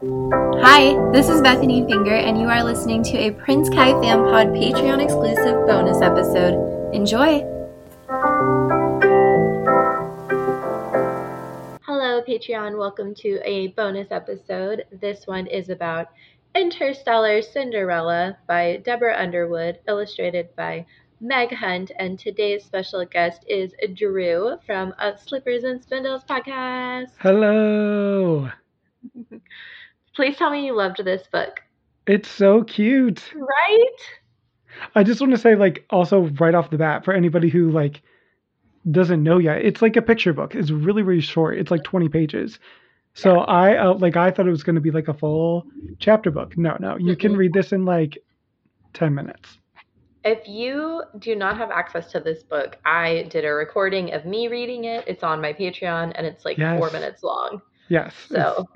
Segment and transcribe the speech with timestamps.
[0.00, 4.46] Hi, this is Bethany Finger, and you are listening to a Prince Kai Fan Pod
[4.50, 6.54] Patreon exclusive bonus episode.
[6.94, 7.40] Enjoy!
[11.82, 12.78] Hello, Patreon.
[12.78, 14.84] Welcome to a bonus episode.
[14.92, 16.10] This one is about
[16.54, 20.86] Interstellar Cinderella by Deborah Underwood, illustrated by
[21.20, 27.10] Meg Hunt, and today's special guest is Drew from a Slippers and Spindles podcast.
[27.18, 28.48] Hello.
[30.18, 31.62] Please tell me you loved this book.
[32.08, 33.22] It's so cute.
[33.36, 33.96] Right?
[34.96, 38.02] I just want to say, like, also right off the bat, for anybody who like
[38.90, 40.56] doesn't know yet, it's like a picture book.
[40.56, 41.56] It's really, really short.
[41.56, 42.58] It's like 20 pages.
[43.14, 43.42] So yeah.
[43.42, 45.64] I uh, like I thought it was going to be like a full
[46.00, 46.58] chapter book.
[46.58, 48.18] No, no, you can read this in like
[48.94, 49.58] 10 minutes.
[50.24, 54.48] If you do not have access to this book, I did a recording of me
[54.48, 55.04] reading it.
[55.06, 56.76] It's on my Patreon and it's like yes.
[56.76, 57.62] four minutes long.
[57.88, 58.14] Yes.
[58.28, 58.68] So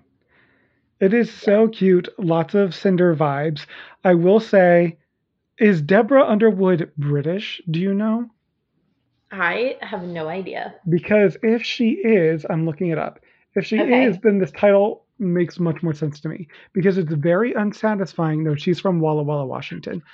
[1.03, 2.09] it is so cute.
[2.17, 3.67] Lots of Cinder vibes.
[4.05, 4.99] I will say,
[5.59, 7.61] is Deborah Underwood British?
[7.69, 8.31] Do you know?
[9.33, 10.75] I have no idea.
[10.89, 13.19] Because if she is, I'm looking it up.
[13.57, 14.05] If she okay.
[14.05, 18.45] is, then this title makes much more sense to me because it's very unsatisfying.
[18.45, 20.05] Though she's from Walla Walla, Washington.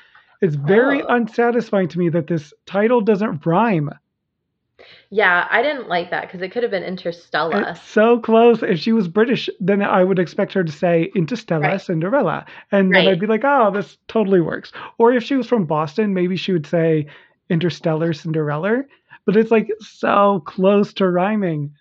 [0.41, 1.07] It's very oh.
[1.09, 3.91] unsatisfying to me that this title doesn't rhyme.
[5.11, 7.71] Yeah, I didn't like that because it could have been Interstellar.
[7.71, 8.63] It's so close.
[8.63, 11.81] If she was British, then I would expect her to say Interstellar right.
[11.81, 12.47] Cinderella.
[12.71, 13.05] And right.
[13.05, 14.73] then I'd be like, oh, this totally works.
[14.99, 17.07] Or if she was from Boston, maybe she would say
[17.51, 18.83] Interstellar Cinderella.
[19.25, 21.75] But it's like so close to rhyming.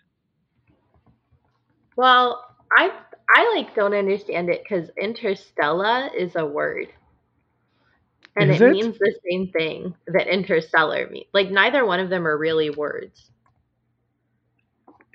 [1.96, 2.46] Well,
[2.78, 2.92] I
[3.36, 6.88] I like don't understand it because interstellar is a word
[8.40, 11.28] and it, it, means the same thing that interstellar means.
[11.34, 13.32] Like neither one of them are really words.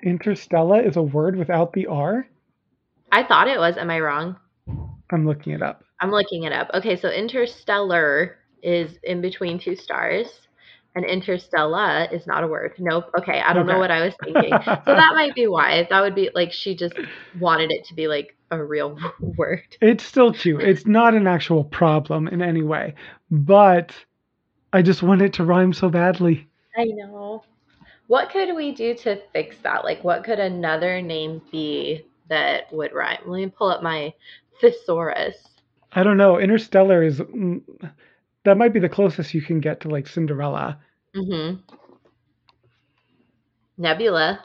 [0.03, 2.27] Interstellar is a word without the R?
[3.11, 3.77] I thought it was.
[3.77, 4.35] Am I wrong?
[5.11, 5.83] I'm looking it up.
[5.99, 6.69] I'm looking it up.
[6.73, 10.27] Okay, so interstellar is in between two stars
[10.95, 12.73] and interstellar is not a word.
[12.77, 13.05] Nope.
[13.17, 13.73] Okay, I don't okay.
[13.73, 14.51] know what I was thinking.
[14.65, 15.87] so that might be why.
[15.89, 16.93] That would be like she just
[17.39, 19.77] wanted it to be like a real word.
[19.81, 20.61] It's still cute.
[20.61, 22.95] It's not an actual problem in any way,
[23.31, 23.93] but
[24.71, 26.47] I just want it to rhyme so badly.
[26.75, 27.43] I know.
[28.07, 29.83] What could we do to fix that?
[29.83, 33.19] Like, what could another name be that would rhyme?
[33.25, 34.13] Let me pull up my
[34.59, 35.35] thesaurus.
[35.93, 36.39] I don't know.
[36.39, 37.61] Interstellar is mm,
[38.45, 40.79] that might be the closest you can get to like Cinderella.
[41.15, 41.59] Mm-hmm.
[43.77, 44.43] Nebula.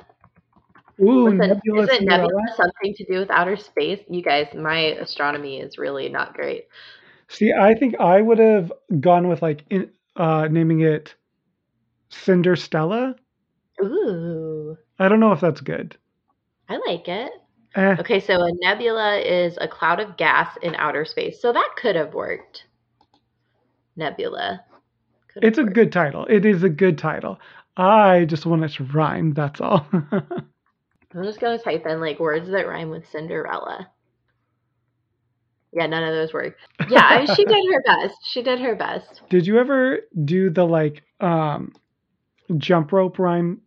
[1.00, 4.00] Ooh, Listen, Nebula is it Nebula something to do with outer space?
[4.08, 6.66] You guys, my astronomy is really not great.
[7.28, 11.14] See, I think I would have gone with like in, uh, naming it
[12.10, 13.14] Cinderstella.
[13.82, 14.76] Ooh.
[14.98, 15.96] I don't know if that's good.
[16.68, 17.30] I like it.
[17.76, 17.96] Eh.
[18.00, 21.40] Okay, so a nebula is a cloud of gas in outer space.
[21.40, 22.64] So that could have worked.
[23.96, 24.64] Nebula.
[25.32, 25.74] Could it's a worked.
[25.74, 26.26] good title.
[26.28, 27.38] It is a good title.
[27.76, 29.34] I just want it to rhyme.
[29.34, 29.86] That's all.
[31.14, 33.90] I'm just gonna type in like words that rhyme with Cinderella.
[35.72, 36.56] Yeah, none of those work.
[36.88, 38.16] Yeah, I mean, she did her best.
[38.24, 39.22] She did her best.
[39.28, 41.72] Did you ever do the like um
[42.56, 43.60] jump rope rhyme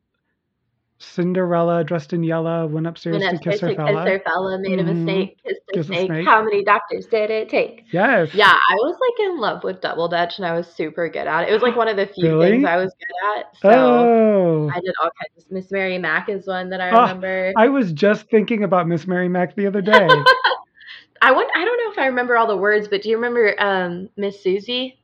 [1.01, 4.03] Cinderella dressed in yellow went upstairs went to kiss her fella.
[4.03, 4.89] Kiss her fella, made mm-hmm.
[4.89, 6.07] a mistake, kissed a, snake.
[6.07, 6.27] snake.
[6.27, 7.85] How many doctors did it take?
[7.91, 8.33] Yes.
[8.33, 11.43] Yeah, I was like in love with double dutch, and I was super good at
[11.43, 11.49] it.
[11.49, 12.51] It was like one of the few really?
[12.51, 13.45] things I was good at.
[13.61, 14.69] So oh.
[14.73, 15.45] I did all kinds.
[15.45, 17.53] of Miss Mary Mac is one that I oh, remember.
[17.57, 20.07] Oh, I was just thinking about Miss Mary Mac the other day.
[21.23, 21.49] I want.
[21.55, 24.41] I don't know if I remember all the words, but do you remember um, Miss
[24.41, 25.00] Susie?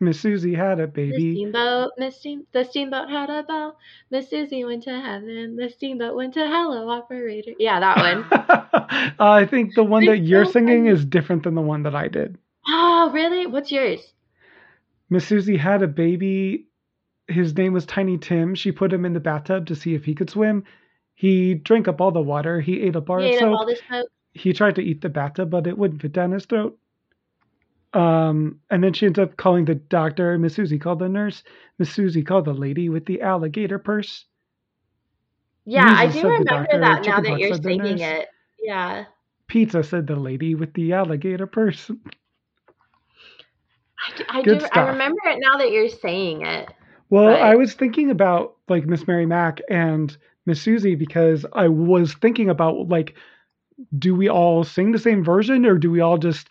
[0.00, 1.34] Miss Susie had a baby.
[1.34, 3.78] The steamboat, Miss Steam, the steamboat had a bell.
[4.10, 5.56] Miss Susie went to heaven.
[5.56, 7.52] The steamboat went to hello, operator.
[7.58, 7.96] Yeah, that
[8.30, 9.12] one.
[9.18, 12.08] uh, I think the one that you're singing is different than the one that I
[12.08, 12.38] did.
[12.68, 13.46] Oh, really?
[13.46, 14.12] What's yours?
[15.10, 16.66] Miss Susie had a baby.
[17.26, 18.54] His name was Tiny Tim.
[18.54, 20.64] She put him in the bathtub to see if he could swim.
[21.14, 22.60] He drank up all the water.
[22.60, 24.06] He ate a bar he of soap.
[24.32, 26.78] He tried to eat the bathtub, but it wouldn't fit down his throat.
[27.94, 30.36] Um, and then she ends up calling the doctor.
[30.38, 31.42] Miss Susie called the nurse.
[31.78, 34.26] Miss Susie called the lady with the alligator purse.
[35.64, 38.28] Yeah, I do remember that now that you're singing it.
[38.58, 39.04] Yeah.
[39.48, 41.90] Pizza said the lady with the alligator purse.
[43.98, 46.70] I do, I, do, I remember it now that you're saying it.
[47.10, 47.42] Well, but...
[47.42, 52.48] I was thinking about like Miss Mary Mac and Miss Susie because I was thinking
[52.48, 53.14] about like,
[53.98, 56.48] do we all sing the same version or do we all just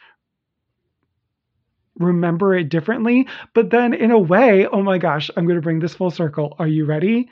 [1.99, 3.27] remember it differently.
[3.53, 6.55] But then, in a way, oh my gosh, I'm going to bring this full circle.
[6.59, 7.29] Are you ready?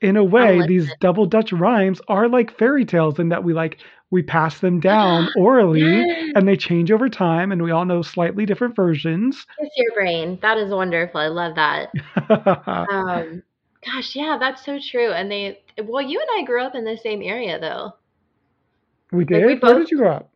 [0.00, 3.78] in a way, these double Dutch rhymes are like fairy tales in that we like
[4.10, 6.32] we pass them down orally yes.
[6.34, 9.46] and they change over time and we all know slightly different versions.
[9.58, 10.38] It's your brain.
[10.42, 11.20] That is wonderful.
[11.20, 11.90] I love that.
[12.28, 13.42] um,
[13.84, 15.12] gosh, yeah, that's so true.
[15.12, 17.92] And they well, you and I grew up in the same area though.
[19.12, 19.38] We did.
[19.38, 20.30] Like we both, Where did you grow up?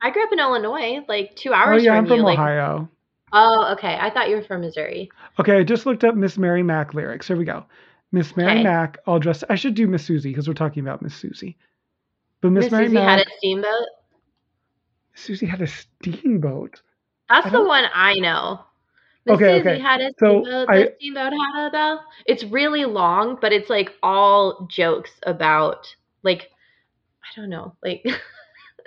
[0.00, 1.82] I grew up in Illinois, like two hours.
[1.82, 2.28] Oh yeah, from I'm from you.
[2.28, 2.78] Ohio.
[2.78, 2.88] Like,
[3.32, 3.98] oh, okay.
[4.00, 5.10] I thought you were from Missouri.
[5.38, 7.26] Okay, I just looked up Miss Mary Mack lyrics.
[7.26, 7.64] Here we go.
[8.12, 8.62] Miss Mary okay.
[8.62, 9.44] Mac, all dressed.
[9.48, 11.56] I should do Miss Susie because we're talking about Miss Susie.
[12.40, 13.88] But Miss Mary Susie Mac had a steamboat.
[15.14, 16.82] Susie had a steamboat.
[17.28, 18.60] That's the one I know.
[19.24, 19.80] Miss okay, Susie okay.
[19.80, 20.46] had a steamboat.
[20.46, 22.04] So I, the steamboat had a bell.
[22.26, 26.50] It's really long, but it's like all jokes about like
[27.22, 28.06] I don't know, like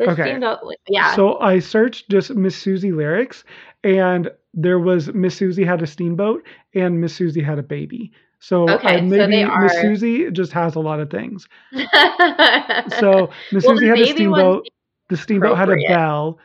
[0.00, 0.22] the okay.
[0.22, 0.58] steamboat.
[0.88, 1.14] Yeah.
[1.14, 3.44] So I searched just Miss Susie lyrics,
[3.84, 6.44] and there was Miss Susie had a steamboat
[6.74, 8.12] and Miss Susie had a baby.
[8.40, 11.46] So okay, maybe so Miss Susie just has a lot of things.
[12.98, 14.66] so Miss well, Susie had a steamboat.
[15.10, 16.38] The steamboat had a bell.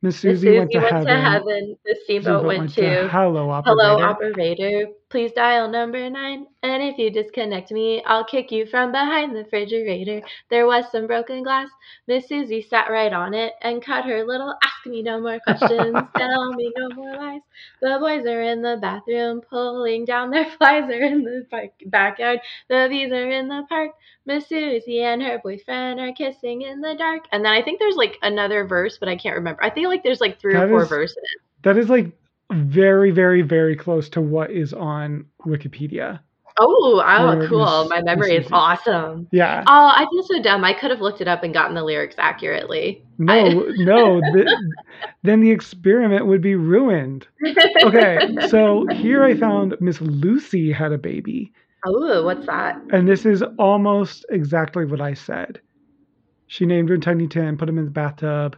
[0.00, 1.06] Miss Susie, Susie, went, to, went heaven.
[1.06, 1.76] to heaven.
[1.84, 3.80] The steamboat went, went, to, to hello operator.
[3.80, 4.86] Hello operator.
[5.12, 6.46] Please dial number nine.
[6.62, 10.22] And if you disconnect me, I'll kick you from behind the refrigerator.
[10.48, 11.68] There was some broken glass.
[12.06, 14.54] Miss Susie sat right on it and cut her little.
[14.64, 15.70] Ask me no more questions.
[16.16, 17.42] tell me no more lies.
[17.82, 20.84] The boys are in the bathroom pulling down their flies.
[20.84, 21.46] Are in the
[21.84, 22.40] backyard.
[22.70, 23.90] The bees are in the park.
[24.24, 27.24] Miss Susie and her boyfriend are kissing in the dark.
[27.32, 29.62] And then I think there's like another verse, but I can't remember.
[29.62, 31.36] I think like there's like three that or four is, verses.
[31.64, 32.10] That is like
[32.54, 36.20] very, very, very close to what is on Wikipedia.
[36.60, 37.88] Oh, oh, cool.
[37.88, 39.26] My memory is awesome.
[39.32, 39.62] Yeah.
[39.66, 40.64] Oh, I feel so dumb.
[40.64, 43.02] I could have looked it up and gotten the lyrics accurately.
[43.18, 43.48] No, I...
[43.76, 44.20] no.
[44.20, 44.72] The,
[45.22, 47.26] then the experiment would be ruined.
[47.82, 48.18] Okay,
[48.48, 51.52] so here I found Miss Lucy had a baby.
[51.86, 52.76] Oh, what's that?
[52.92, 55.60] And this is almost exactly what I said.
[56.46, 58.56] She named him Tiny Tim, put him in the bathtub.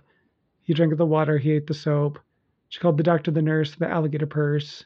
[0.62, 2.19] He drank the water, he ate the soap.
[2.74, 4.84] She called the doctor, the nurse, the alligator purse.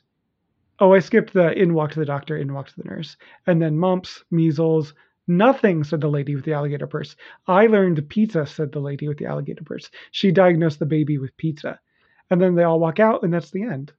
[0.79, 3.17] Oh, I skipped the in walked the doctor, in walked the nurse.
[3.47, 4.93] And then mumps, measles,
[5.27, 7.17] nothing, said the lady with the alligator purse.
[7.47, 9.89] I learned pizza, said the lady with the alligator purse.
[10.11, 11.81] She diagnosed the baby with pizza.
[12.29, 13.95] And then they all walk out, and that's the end.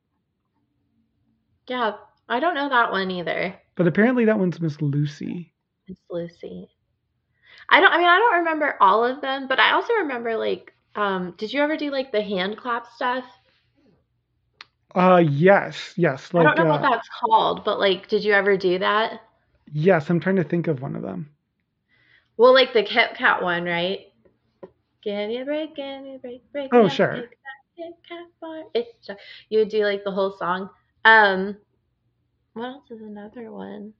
[1.67, 1.93] Yeah,
[2.27, 3.59] I don't know that one either.
[3.73, 5.51] But apparently that one's Miss Lucy.
[5.87, 6.69] Miss Lucy.
[7.67, 10.75] I don't I mean I don't remember all of them, but I also remember like
[10.93, 13.25] um did you ever do like the hand clap stuff?
[14.95, 16.33] Uh yes, yes.
[16.33, 19.21] Like, I don't know uh, what that's called, but like did you ever do that?
[19.73, 21.31] Yes, I'm trying to think of one of them.
[22.37, 23.99] Well, like the Kit Kat one, right?
[25.03, 26.71] Give me a break, give me a break, break.
[26.73, 27.23] Oh, sure.
[27.75, 28.63] Kit Kat bar.
[28.73, 29.09] It's
[29.49, 30.69] you would do like the whole song.
[31.05, 31.57] Um
[32.53, 33.93] what else is another one?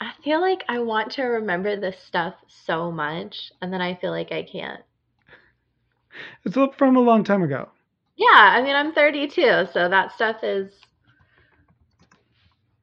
[0.00, 4.10] I feel like I want to remember this stuff so much, and then I feel
[4.10, 4.82] like I can't.
[6.44, 7.68] It's from a long time ago.
[8.20, 10.70] Yeah, I mean, I'm 32, so that stuff is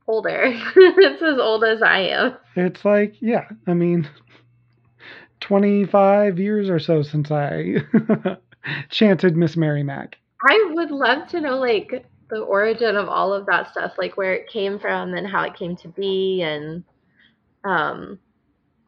[0.07, 0.45] older.
[0.75, 2.38] it's as old as I am.
[2.56, 4.10] It's like, yeah, I mean,
[5.42, 7.75] 25 years or so since I
[8.89, 10.18] chanted Miss Mary Mac.
[10.50, 14.33] I would love to know, like, the origin of all of that stuff, like where
[14.33, 16.83] it came from and how it came to be, and
[17.63, 18.19] um,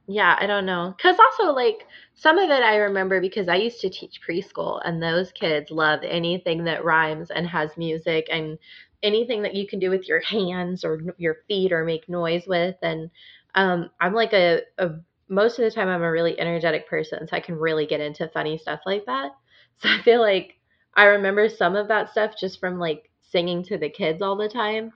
[0.09, 0.95] yeah, I don't know.
[0.99, 1.85] Cause also like
[2.15, 5.99] some of it I remember because I used to teach preschool, and those kids love
[6.03, 8.57] anything that rhymes and has music and
[9.03, 12.75] anything that you can do with your hands or your feet or make noise with.
[12.81, 13.11] And
[13.53, 14.93] um, I'm like a, a
[15.27, 18.27] most of the time I'm a really energetic person, so I can really get into
[18.29, 19.31] funny stuff like that.
[19.81, 20.57] So I feel like
[20.93, 24.49] I remember some of that stuff just from like singing to the kids all the
[24.49, 24.91] time.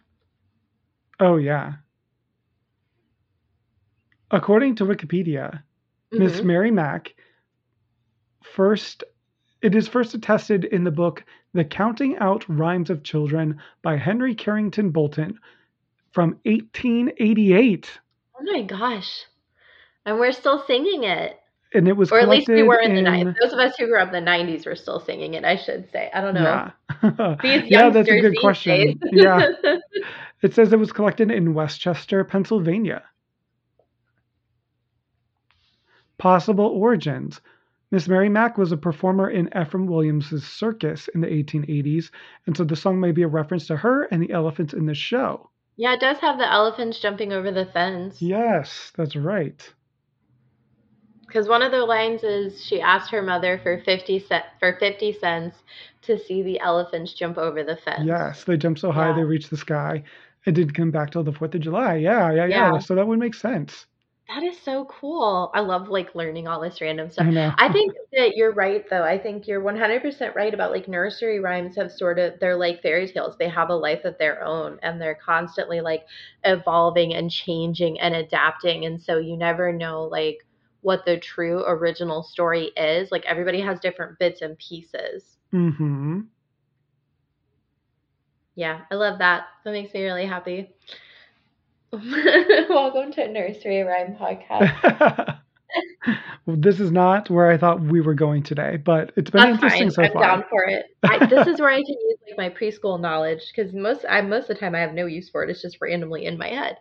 [1.21, 1.75] Oh, yeah.
[4.33, 6.17] According to Wikipedia, mm-hmm.
[6.17, 7.13] Miss Mary Mac
[8.41, 9.03] first
[9.61, 11.23] it is first attested in the book
[11.53, 15.39] The Counting Out Rhymes of Children by Henry Carrington Bolton
[16.11, 17.89] from 1888.
[18.35, 19.23] Oh my gosh.
[20.05, 21.39] And we're still singing it.
[21.73, 23.75] And it was or at least we were in, in, the 90s those of us
[23.77, 26.09] who grew up in the 90s were still singing it i should say.
[26.13, 26.71] I don't know.
[27.03, 27.35] Yeah,
[27.65, 28.99] yeah that's a good question.
[29.11, 29.49] yeah.
[30.41, 33.03] It says it was collected in westchester pennsylvania
[36.17, 37.41] possible origins
[37.91, 42.11] miss mary mac was a performer in ephraim williams's circus in the 1880s
[42.45, 44.95] and so the song may be a reference to her and the elephants in the
[44.95, 49.73] show yeah it does have the elephants jumping over the fence yes that's right
[51.33, 55.13] because one of the lines is she asked her mother for 50 cent for 50
[55.13, 55.57] cents
[56.03, 58.03] to see the elephants jump over the fence.
[58.05, 59.15] Yes, they jump so high yeah.
[59.15, 60.03] they reach the sky.
[60.45, 61.95] It did come back till the Fourth of July.
[61.95, 62.79] Yeah, yeah, yeah, yeah.
[62.79, 63.87] So that would make sense.
[64.29, 65.51] That is so cool.
[65.53, 67.27] I love like learning all this random stuff.
[67.27, 67.53] I, know.
[67.57, 69.03] I think that you're right though.
[69.03, 73.07] I think you're 100% right about like nursery rhymes have sort of they're like fairy
[73.07, 73.35] tales.
[73.37, 76.05] They have a life of their own and they're constantly like
[76.45, 80.45] evolving and changing and adapting and so you never know like
[80.81, 83.11] what the true original story is.
[83.11, 85.37] Like everybody has different bits and pieces.
[85.53, 86.27] Mhm.
[88.55, 89.47] Yeah, I love that.
[89.65, 90.75] That makes me really happy.
[92.69, 95.37] Welcome to Nursery Rhyme Podcast.
[96.47, 99.91] this is not where I thought we were going today, but it's been interesting fine.
[99.91, 100.23] so I'm far.
[100.23, 100.85] I'm down for it.
[101.03, 104.49] I, this is where I can use like my preschool knowledge because most I most
[104.49, 105.51] of the time I have no use for it.
[105.51, 106.77] It's just randomly in my head.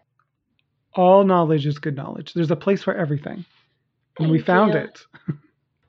[0.95, 2.33] All knowledge is good knowledge.
[2.33, 3.45] There's a place for everything,
[4.19, 4.81] and we found you.
[4.81, 4.99] it.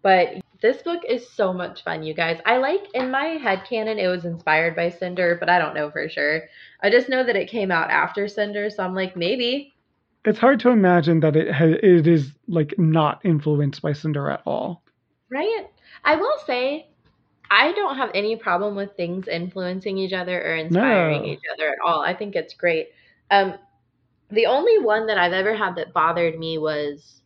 [0.02, 2.40] but this book is so much fun, you guys.
[2.46, 5.92] I like in my head canon it was inspired by Cinder, but I don't know
[5.92, 6.44] for sure.
[6.82, 9.74] I just know that it came out after Cinder, so I'm like, maybe.
[10.24, 14.42] It's hard to imagine that it ha- it is like not influenced by Cinder at
[14.46, 14.82] all.
[15.30, 15.68] Right.
[16.06, 16.88] I will say,
[17.52, 21.28] I don't have any problem with things influencing each other or inspiring no.
[21.28, 22.02] each other at all.
[22.02, 22.88] I think it's great.
[23.30, 23.56] Um,
[24.32, 27.22] the only one that I've ever had that bothered me was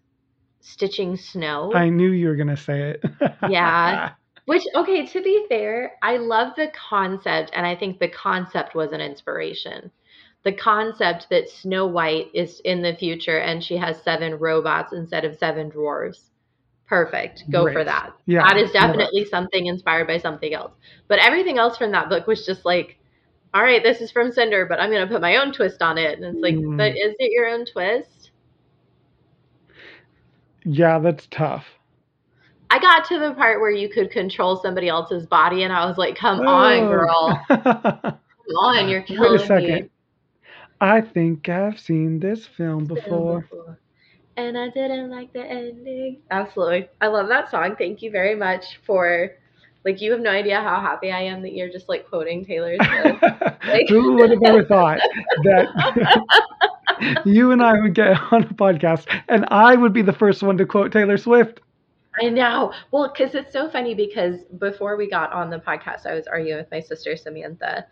[0.68, 1.72] stitching snow.
[1.74, 3.04] I knew you were gonna say it.
[3.50, 4.12] yeah.
[4.46, 8.94] Which, okay, to be fair, I love the concept, and I think the concept was
[8.94, 9.92] an inspiration.
[10.44, 15.26] The concept that Snow White is in the future and she has seven robots instead
[15.26, 16.30] of seven dwarves.
[16.88, 17.44] Perfect.
[17.52, 17.74] Go Great.
[17.74, 18.14] for that.
[18.26, 20.72] Yeah, that is definitely something inspired by something else.
[21.10, 22.98] But everything else from that book was just like,
[23.54, 25.98] all right, this is from Cinder, but I'm going to put my own twist on
[25.98, 26.18] it.
[26.18, 26.78] And it's like, mm.
[26.78, 28.10] but is it your own twist?
[30.68, 31.66] Yeah, that's tough.
[32.70, 35.98] I got to the part where you could control somebody else's body, and I was
[35.98, 36.48] like, "Come oh.
[36.48, 37.42] on, girl!
[37.48, 39.84] Come on, you're killing Wait a second.
[39.84, 39.90] me."
[40.82, 43.42] I think I've seen this film before.
[43.42, 43.80] before.
[44.36, 46.20] And I didn't like the ending.
[46.30, 46.90] Absolutely.
[47.02, 47.76] I love that song.
[47.78, 49.32] Thank you very much for
[49.86, 52.76] like you have no idea how happy I am that you're just like quoting Taylor
[52.76, 53.22] Swift.
[53.68, 55.00] Like- Who would have ever thought
[55.44, 56.24] that
[57.26, 60.58] you and I would get on a podcast and I would be the first one
[60.58, 61.62] to quote Taylor Swift.
[62.22, 62.74] I know.
[62.92, 66.58] Well, because it's so funny because before we got on the podcast, I was arguing
[66.58, 67.86] with my sister Samantha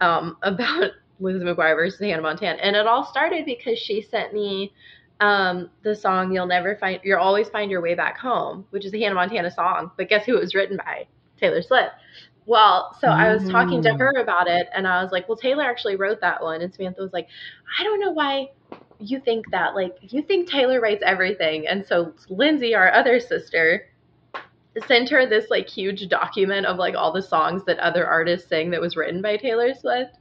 [0.00, 0.90] um, about
[1.20, 4.72] Lizzie McGuire versus Hannah Montana, and it all started because she sent me
[5.20, 8.94] um, the song "You'll Never Find You'll Always Find Your Way Back Home," which is
[8.94, 9.90] a Hannah Montana song.
[9.96, 11.06] But guess who it was written by?
[11.38, 11.90] Taylor Swift.
[12.44, 13.98] Well, so I was talking to mm.
[13.98, 17.00] her about it, and I was like, "Well, Taylor actually wrote that one," and Samantha
[17.00, 17.28] was like,
[17.78, 18.50] "I don't know why."
[19.02, 23.88] you think that like you think Taylor writes everything and so Lindsay our other sister
[24.86, 28.70] sent her this like huge document of like all the songs that other artists sing
[28.70, 30.16] that was written by Taylor Swift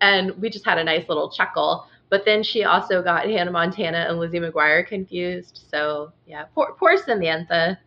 [0.00, 4.06] and we just had a nice little chuckle but then she also got Hannah Montana
[4.08, 7.78] and Lizzie McGuire confused so yeah poor, poor Samantha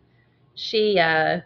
[0.56, 1.40] she uh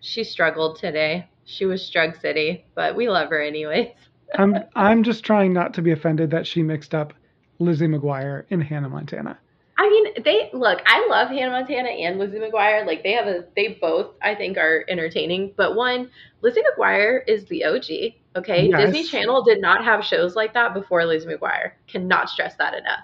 [0.00, 3.88] she struggled today she was Strug City but we love her anyways
[4.38, 7.12] I'm I'm just trying not to be offended that she mixed up
[7.58, 9.38] Lizzie McGuire in Hannah Montana.
[9.78, 10.80] I mean, they look.
[10.86, 12.86] I love Hannah Montana and Lizzie McGuire.
[12.86, 15.54] Like they have a, they both I think are entertaining.
[15.56, 18.14] But one, Lizzie McGuire is the OG.
[18.36, 18.86] Okay, yes.
[18.86, 21.72] Disney Channel did not have shows like that before Lizzie McGuire.
[21.86, 23.00] Cannot stress that enough.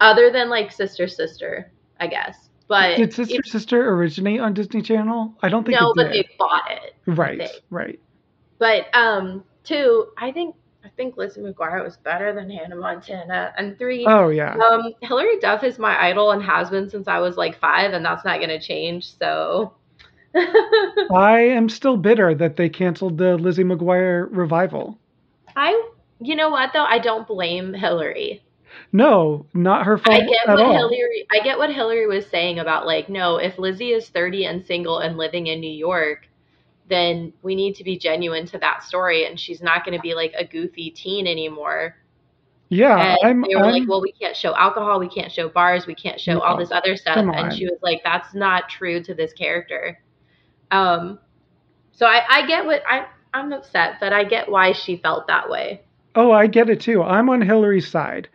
[0.00, 2.48] Other than like Sister Sister, I guess.
[2.66, 5.34] But did Sister Sister originate on Disney Channel?
[5.42, 6.94] I don't think no, but they bought it.
[7.06, 8.00] Right, right.
[8.58, 13.52] But um, two, I think I think Lizzie McGuire was better than Hannah Montana.
[13.58, 17.18] And three, oh yeah, um, Hilary Duff is my idol and has been since I
[17.18, 19.16] was like five, and that's not going to change.
[19.18, 19.74] So.
[21.14, 24.98] I am still bitter that they canceled the Lizzie McGuire revival.
[25.54, 25.90] I,
[26.20, 28.42] you know what though, I don't blame Hilary.
[28.94, 30.72] No, not her fault I get at what all.
[30.72, 31.26] Hilary.
[31.32, 35.00] I get what Hilary was saying about like, no, if Lizzie is thirty and single
[35.00, 36.28] and living in New York,
[36.88, 40.14] then we need to be genuine to that story and she's not going to be
[40.14, 41.96] like a goofy teen anymore.
[42.68, 45.86] Yeah and they were I'm, like well we can't show alcohol we can't show bars
[45.86, 47.16] we can't show no, all this other stuff.
[47.16, 50.00] And she was like that's not true to this character.
[50.70, 51.18] Um
[51.90, 55.50] so i i get what i i'm upset but i get why she felt that
[55.50, 55.82] way.
[56.14, 57.02] Oh i get it too.
[57.02, 58.28] I'm on hilary's side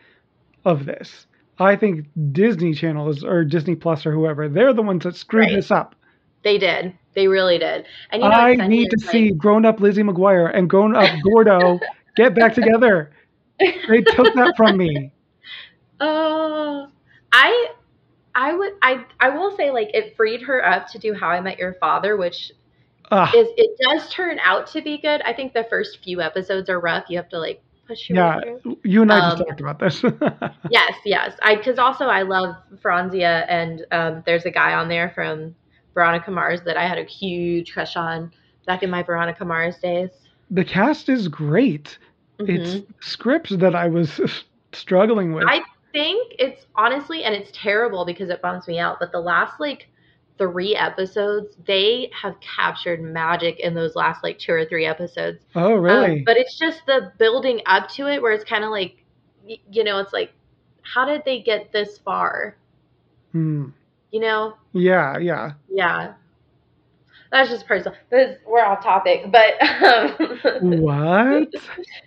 [0.65, 1.27] of this
[1.59, 5.55] i think disney channels or disney plus or whoever they're the ones that screwed right.
[5.55, 5.95] this up
[6.43, 7.85] they did they really did.
[8.11, 11.09] And you know, I need to like, see grown up Lizzie McGuire and grown up
[11.21, 11.79] Gordo
[12.15, 13.11] get back together.
[13.59, 15.11] They took that from me.
[16.01, 16.87] Oh, uh,
[17.33, 17.67] I,
[18.33, 21.41] I would, I, I will say, like, it freed her up to do How I
[21.41, 22.53] Met Your Father, which
[23.11, 25.21] uh, is it does turn out to be good.
[25.23, 27.09] I think the first few episodes are rough.
[27.09, 28.39] You have to like push yeah,
[28.83, 30.03] you and I um, just talked about this.
[30.69, 31.35] yes, yes.
[31.41, 35.55] I because also I love Francia, and um, there's a guy on there from
[35.93, 38.31] Veronica Mars that I had a huge crush on
[38.65, 40.11] back in my Veronica Mars days.
[40.51, 41.97] The cast is great.
[42.39, 42.51] Mm-hmm.
[42.51, 44.21] It's scripts that I was
[44.71, 45.45] struggling with.
[45.47, 49.59] I think it's honestly, and it's terrible because it bums me out, but the last
[49.59, 49.89] like
[50.39, 55.45] three episodes, they have captured magic in those last like two or three episodes.
[55.53, 56.19] Oh, really?
[56.19, 59.03] Um, but it's just the building up to it where it's kind of like,
[59.45, 60.33] you know, it's like,
[60.81, 62.57] how did they get this far?
[63.33, 63.67] Hmm.
[64.11, 64.55] You know?
[64.73, 65.51] Yeah, yeah.
[65.71, 66.13] Yeah
[67.31, 67.97] that's just personal.
[68.09, 71.53] This we're off topic, but um, what?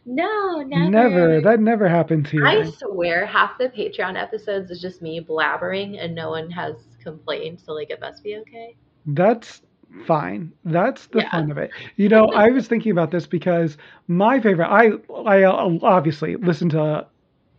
[0.05, 0.91] no, never.
[0.91, 1.41] Never.
[1.41, 2.47] That never happened to you.
[2.47, 7.61] I swear, half the Patreon episodes is just me blabbering, and no one has complained.
[7.61, 8.77] So like, it must be okay.
[9.07, 9.63] That's
[10.07, 10.53] fine.
[10.65, 11.31] That's the yeah.
[11.31, 11.71] fun of it.
[11.97, 13.77] You know, I was thinking about this because
[14.09, 14.69] my favorite.
[14.69, 14.93] I
[15.25, 17.07] I uh, obviously listen to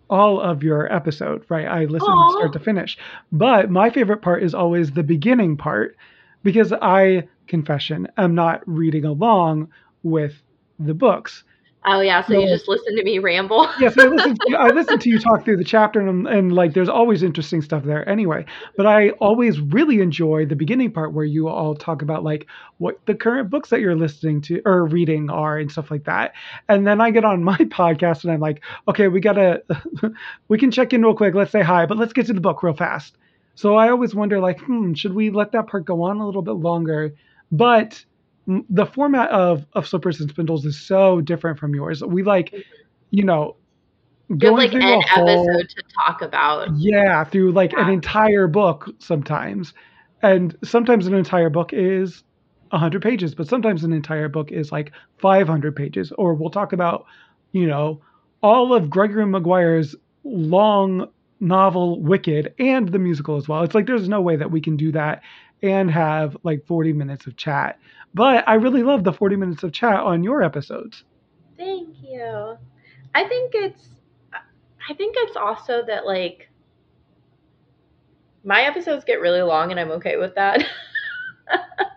[0.09, 1.65] all of your episode, right?
[1.65, 2.31] I listen Aww.
[2.37, 2.97] start to finish.
[3.31, 5.95] But my favorite part is always the beginning part
[6.43, 9.69] because I confession am not reading along
[10.03, 10.33] with
[10.79, 11.43] the books.
[11.85, 13.69] Oh yeah, so, so you just listen to me ramble.
[13.79, 14.35] yes, I listen.
[14.35, 17.61] To, I listen to you talk through the chapter, and, and like there's always interesting
[17.61, 18.07] stuff there.
[18.07, 18.45] Anyway,
[18.77, 22.47] but I always really enjoy the beginning part where you all talk about like
[22.77, 26.33] what the current books that you're listening to or reading are and stuff like that.
[26.69, 29.63] And then I get on my podcast and I'm like, okay, we gotta,
[30.47, 31.35] we can check in real quick.
[31.35, 33.17] Let's say hi, but let's get to the book real fast.
[33.55, 36.41] So I always wonder like, hmm, should we let that part go on a little
[36.41, 37.13] bit longer?
[37.51, 38.03] But
[38.47, 42.03] the format of of slippers and spindles is so different from yours.
[42.03, 42.53] We like,
[43.11, 43.55] you know,
[44.37, 46.69] going like through an whole, episode to talk about.
[46.75, 47.85] Yeah, through like yeah.
[47.85, 49.73] an entire book sometimes,
[50.21, 52.23] and sometimes an entire book is
[52.69, 56.11] 100 pages, but sometimes an entire book is like 500 pages.
[56.17, 57.05] Or we'll talk about,
[57.51, 58.01] you know,
[58.41, 61.07] all of Gregory Maguire's long
[61.39, 63.63] novel Wicked and the musical as well.
[63.63, 65.21] It's like there's no way that we can do that
[65.63, 67.79] and have like 40 minutes of chat.
[68.13, 71.03] But I really love the 40 minutes of chat on your episodes.
[71.57, 72.57] Thank you.
[73.15, 73.89] I think it's
[74.89, 76.49] I think it's also that like
[78.43, 80.63] my episodes get really long and I'm okay with that.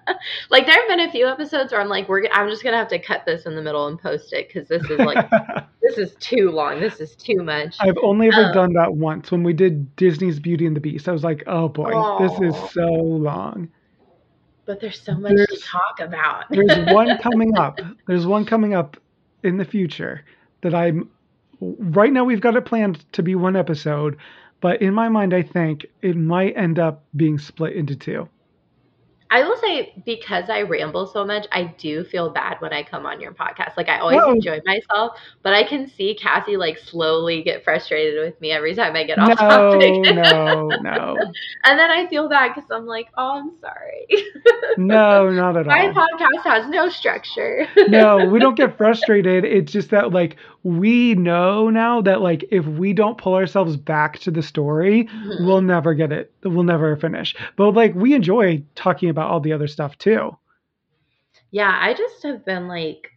[0.50, 2.88] like there have been a few episodes where I'm like, we're I'm just gonna have
[2.88, 5.28] to cut this in the middle and post it because this is like
[5.82, 6.80] this is too long.
[6.80, 7.76] This is too much.
[7.80, 11.08] I've only ever um, done that once when we did Disney's Beauty and the Beast.
[11.08, 13.68] I was like, oh boy, this is so long.
[14.64, 16.44] But there's so much there's, to talk about.
[16.50, 17.78] there's one coming up.
[18.08, 18.96] There's one coming up
[19.42, 20.24] in the future
[20.62, 21.10] that I'm.
[21.60, 24.18] Right now, we've got it planned to be one episode,
[24.60, 28.28] but in my mind, I think it might end up being split into two.
[29.36, 33.04] I will say because I ramble so much, I do feel bad when I come
[33.04, 33.76] on your podcast.
[33.76, 34.32] Like I always Whoa.
[34.32, 38.96] enjoy myself, but I can see Cassie like slowly get frustrated with me every time
[38.96, 39.92] I get off no, topic.
[40.16, 41.16] no, no.
[41.64, 44.06] And then I feel bad because I'm like, oh, I'm sorry.
[44.78, 45.76] no, not at all.
[45.76, 47.66] My podcast has no structure.
[47.88, 49.44] no, we don't get frustrated.
[49.44, 50.36] It's just that like
[50.66, 55.46] we know now that like if we don't pull ourselves back to the story, mm-hmm.
[55.46, 56.32] we'll never get it.
[56.42, 57.36] We'll never finish.
[57.54, 60.36] But like we enjoy talking about all the other stuff too.
[61.52, 63.12] Yeah, I just have been like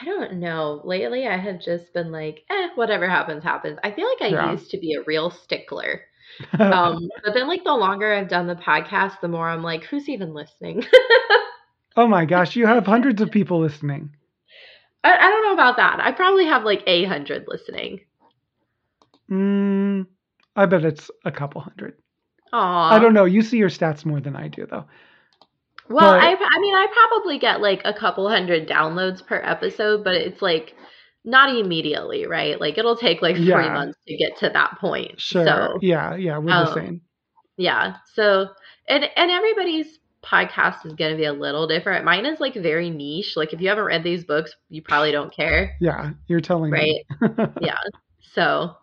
[0.00, 0.80] I don't know.
[0.82, 3.78] Lately I have just been like, eh, whatever happens happens.
[3.84, 4.52] I feel like I yeah.
[4.52, 6.00] used to be a real stickler.
[6.58, 10.08] um, but then like the longer I've done the podcast, the more I'm like, who's
[10.08, 10.86] even listening?
[11.98, 14.16] oh my gosh, you have hundreds of people listening.
[15.04, 16.00] I, I don't know about that.
[16.00, 18.00] I probably have like a hundred listening.
[19.30, 20.06] Mm,
[20.54, 21.94] I bet it's a couple hundred.
[22.52, 22.92] Aww.
[22.92, 23.24] I don't know.
[23.24, 24.84] You see your stats more than I do, though.
[25.88, 30.04] Well, but, I, I mean, I probably get like a couple hundred downloads per episode,
[30.04, 30.74] but it's like
[31.24, 32.60] not immediately, right?
[32.60, 33.72] Like it'll take like three yeah.
[33.72, 35.20] months to get to that point.
[35.20, 35.44] Sure.
[35.44, 37.00] So, yeah, yeah, we're um, the same.
[37.56, 37.96] Yeah.
[38.14, 38.48] So,
[38.88, 42.04] and and everybody's podcast is going to be a little different.
[42.04, 43.34] Mine is like very niche.
[43.36, 45.76] Like if you haven't read these books, you probably don't care.
[45.80, 46.82] Yeah, you're telling right?
[46.82, 47.04] me.
[47.20, 47.50] Right.
[47.60, 47.78] yeah.
[48.34, 48.76] So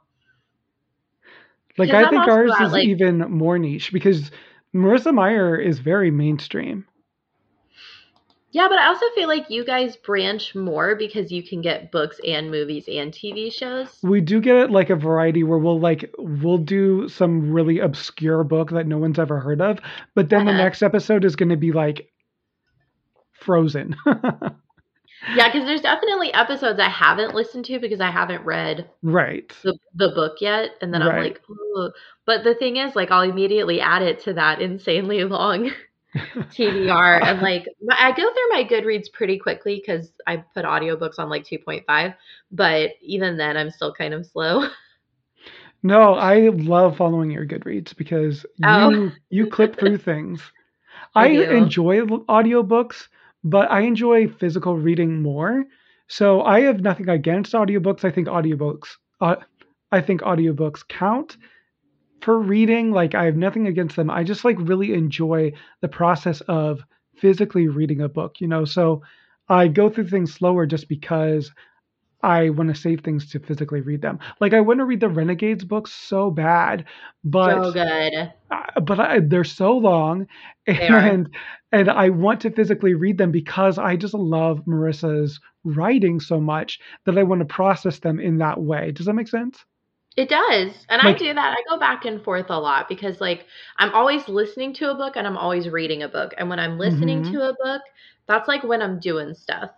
[1.77, 4.31] like I think ours is like, even more niche because
[4.75, 6.85] Marissa Meyer is very mainstream.
[8.51, 12.19] Yeah, but I also feel like you guys branch more because you can get books
[12.25, 13.99] and movies and TV shows.
[14.01, 18.43] We do get it like a variety where we'll like we'll do some really obscure
[18.43, 19.79] book that no one's ever heard of,
[20.15, 20.51] but then uh-huh.
[20.51, 22.09] the next episode is going to be like
[23.33, 23.95] Frozen.
[24.07, 29.77] yeah, because there's definitely episodes I haven't listened to because I haven't read right the
[29.93, 31.15] the book yet, and then right.
[31.15, 31.91] I'm like, Ooh.
[32.25, 35.71] but the thing is, like, I'll immediately add it to that insanely long
[36.15, 37.23] TBR.
[37.23, 41.45] and like I go through my Goodreads pretty quickly because I put audiobooks on like
[41.45, 42.15] 2.5,
[42.51, 44.67] but even then I'm still kind of slow.
[45.81, 48.89] No, I love following your Goodreads because oh.
[48.89, 50.41] you you clip through things.
[51.15, 53.07] I, I enjoy audiobooks,
[53.45, 55.63] but I enjoy physical reading more.
[56.07, 58.03] So I have nothing against audiobooks.
[58.03, 58.87] I think audiobooks
[59.21, 59.37] uh,
[59.91, 61.37] I think audiobooks count
[62.21, 62.91] for reading.
[62.91, 64.09] Like I have nothing against them.
[64.09, 66.81] I just like really enjoy the process of
[67.17, 68.65] physically reading a book, you know.
[68.65, 69.01] So
[69.47, 71.51] I go through things slower just because
[72.21, 74.19] I want to save things to physically read them.
[74.41, 76.85] Like I want to read the Renegades books so bad,
[77.23, 78.33] but so good.
[78.83, 80.27] but I, they're so long,
[80.67, 81.29] and
[81.71, 86.79] and I want to physically read them because I just love Marissa's writing so much
[87.05, 88.91] that I want to process them in that way.
[88.91, 89.63] Does that make sense?
[90.19, 90.73] It does.
[90.89, 91.57] And like, I do that.
[91.57, 93.45] I go back and forth a lot because like
[93.77, 96.33] I'm always listening to a book and I'm always reading a book.
[96.37, 97.31] And when I'm listening mm-hmm.
[97.35, 97.81] to a book,
[98.27, 99.71] that's like when I'm doing stuff.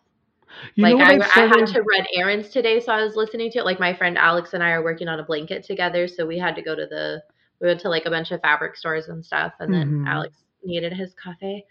[0.73, 3.65] You like I, I, had to run errands today, so I was listening to it.
[3.65, 6.55] Like my friend Alex and I are working on a blanket together, so we had
[6.55, 7.21] to go to the
[7.61, 10.07] we went to like a bunch of fabric stores and stuff, and then mm-hmm.
[10.07, 11.65] Alex needed his coffee.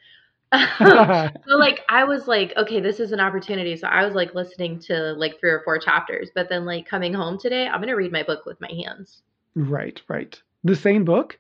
[0.53, 3.77] So like I was like, okay, this is an opportunity.
[3.77, 7.13] So I was like listening to like three or four chapters, but then like coming
[7.13, 9.23] home today, I'm gonna read my book with my hands.
[9.55, 10.41] Right, right.
[10.65, 11.39] The same book?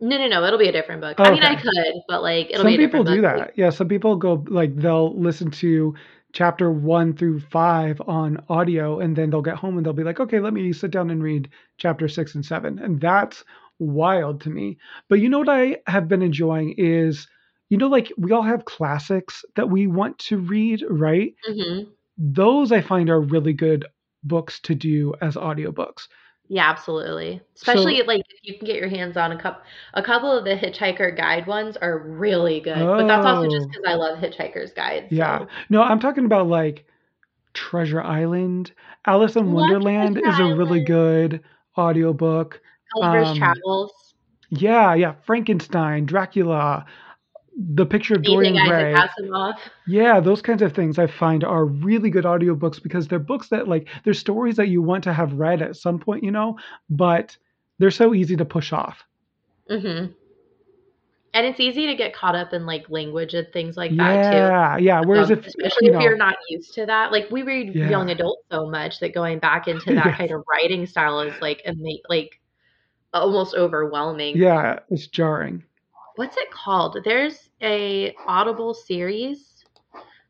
[0.00, 0.44] No, no, no.
[0.44, 1.18] It'll be a different book.
[1.18, 2.76] I mean, I could, but like it'll some be.
[2.76, 3.36] Some people do book.
[3.38, 3.52] that.
[3.56, 5.94] Yeah, some people go like they'll listen to
[6.32, 10.20] chapter one through five on audio, and then they'll get home and they'll be like,
[10.20, 13.44] okay, let me sit down and read chapter six and seven, and that's
[13.78, 14.78] wild to me.
[15.08, 17.26] But you know what I have been enjoying is
[17.74, 21.34] you know, like we all have classics that we want to read, right?
[21.50, 21.90] Mm-hmm.
[22.16, 23.84] Those I find are really good
[24.22, 26.06] books to do as audiobooks.
[26.46, 27.40] Yeah, absolutely.
[27.56, 29.60] Especially so, like if you can get your hands on a couple
[29.94, 32.78] a couple of the Hitchhiker Guide ones are really good.
[32.78, 35.10] Oh, but that's also just because I love Hitchhiker's Guides.
[35.10, 35.46] Yeah.
[35.68, 36.86] No, I'm talking about like
[37.54, 38.70] Treasure Island.
[39.04, 41.42] Alice in Wonderland is a really good
[41.76, 42.60] audiobook.
[42.94, 44.14] Gulliver's um, Travels.
[44.50, 45.14] Yeah, yeah.
[45.26, 46.86] Frankenstein, Dracula,
[47.56, 48.94] the picture of Dorian Gray.
[49.86, 53.68] Yeah, those kinds of things I find are really good audiobooks because they're books that
[53.68, 56.58] like they're stories that you want to have read at some point, you know,
[56.90, 57.36] but
[57.78, 59.04] they're so easy to push off.
[59.70, 60.14] Mhm.
[61.32, 64.36] And it's easy to get caught up in like language and things like that too.
[64.36, 65.00] Yeah, yeah.
[65.00, 67.88] Whereas um, if especially you if you're not used to that, like we read yeah.
[67.88, 71.60] young adult so much that going back into that kind of writing style is like
[71.64, 72.40] ama- like
[73.12, 74.36] almost overwhelming.
[74.36, 75.64] Yeah, it's jarring
[76.16, 76.98] what's it called?
[77.04, 79.50] There's a Audible series.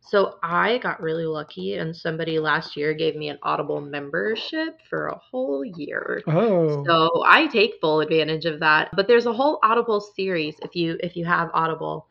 [0.01, 5.07] So I got really lucky, and somebody last year gave me an Audible membership for
[5.07, 6.23] a whole year.
[6.27, 8.91] Oh, so I take full advantage of that.
[8.95, 12.07] But there's a whole Audible series if you if you have Audible,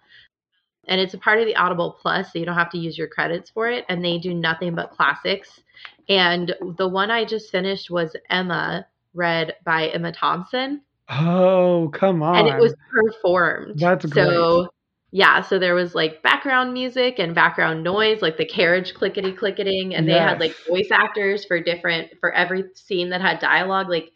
[0.88, 3.08] and it's a part of the Audible Plus, so you don't have to use your
[3.08, 3.86] credits for it.
[3.90, 5.62] And they do nothing but classics.
[6.10, 10.82] And the one I just finished was Emma, read by Emma Thompson.
[11.10, 12.36] Oh, come on.
[12.36, 13.80] And it was performed.
[13.80, 14.26] That's great.
[14.26, 14.70] So
[15.12, 19.94] yeah, so there was like background music and background noise, like the carriage clickety clicketing,
[19.94, 20.16] and yes.
[20.16, 23.90] they had like voice actors for different for every scene that had dialogue.
[23.90, 24.12] Like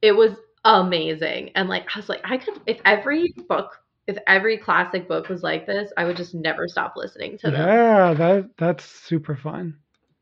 [0.00, 0.32] it was
[0.64, 1.50] amazing.
[1.54, 5.42] And like I was like, I could if every book if every classic book was
[5.42, 7.60] like this, I would just never stop listening to them.
[7.60, 9.76] Yeah, that that's super fun.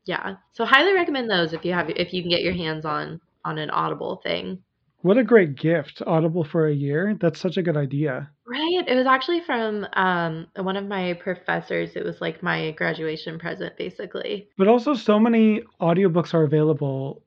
[0.05, 0.35] Yeah.
[0.51, 3.57] So highly recommend those if you have if you can get your hands on on
[3.57, 4.61] an audible thing.
[5.01, 6.01] What a great gift.
[6.05, 7.17] Audible for a year.
[7.19, 8.29] That's such a good idea.
[8.45, 8.83] Right.
[8.87, 11.95] It was actually from um, one of my professors.
[11.95, 14.49] It was like my graduation present, basically.
[14.57, 17.23] But also, so many audiobooks are available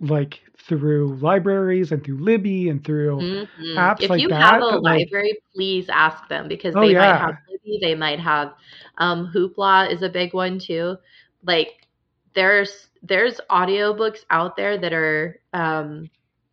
[0.00, 3.78] like through libraries and through Libby and through mm-hmm.
[3.78, 4.40] apps if like you that.
[4.40, 5.42] have a library, like...
[5.54, 6.98] please ask them because oh, they yeah.
[6.98, 7.78] might have Libby.
[7.80, 8.52] They might have
[8.98, 10.96] um, Hoopla is a big one too.
[11.42, 11.86] Like
[12.34, 16.10] there's there's audiobooks out there that are um,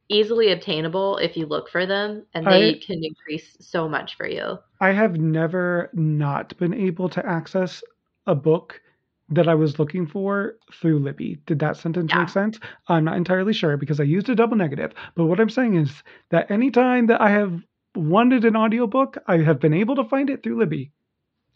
[0.09, 4.27] easily obtainable if you look for them and they I, can increase so much for
[4.27, 4.59] you.
[4.79, 7.83] I have never not been able to access
[8.27, 8.81] a book
[9.29, 11.39] that I was looking for through Libby.
[11.47, 12.19] Did that sentence yeah.
[12.19, 12.59] make sense?
[12.87, 14.93] I'm not entirely sure because I used a double negative.
[15.15, 17.59] But what I'm saying is that anytime that I have
[17.95, 20.91] wanted an audiobook, I have been able to find it through Libby.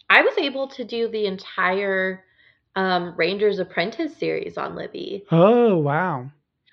[0.09, 2.23] I was able to do the entire
[2.75, 5.25] um, Ranger's Apprentice series on Libby.
[5.31, 6.31] Oh, wow.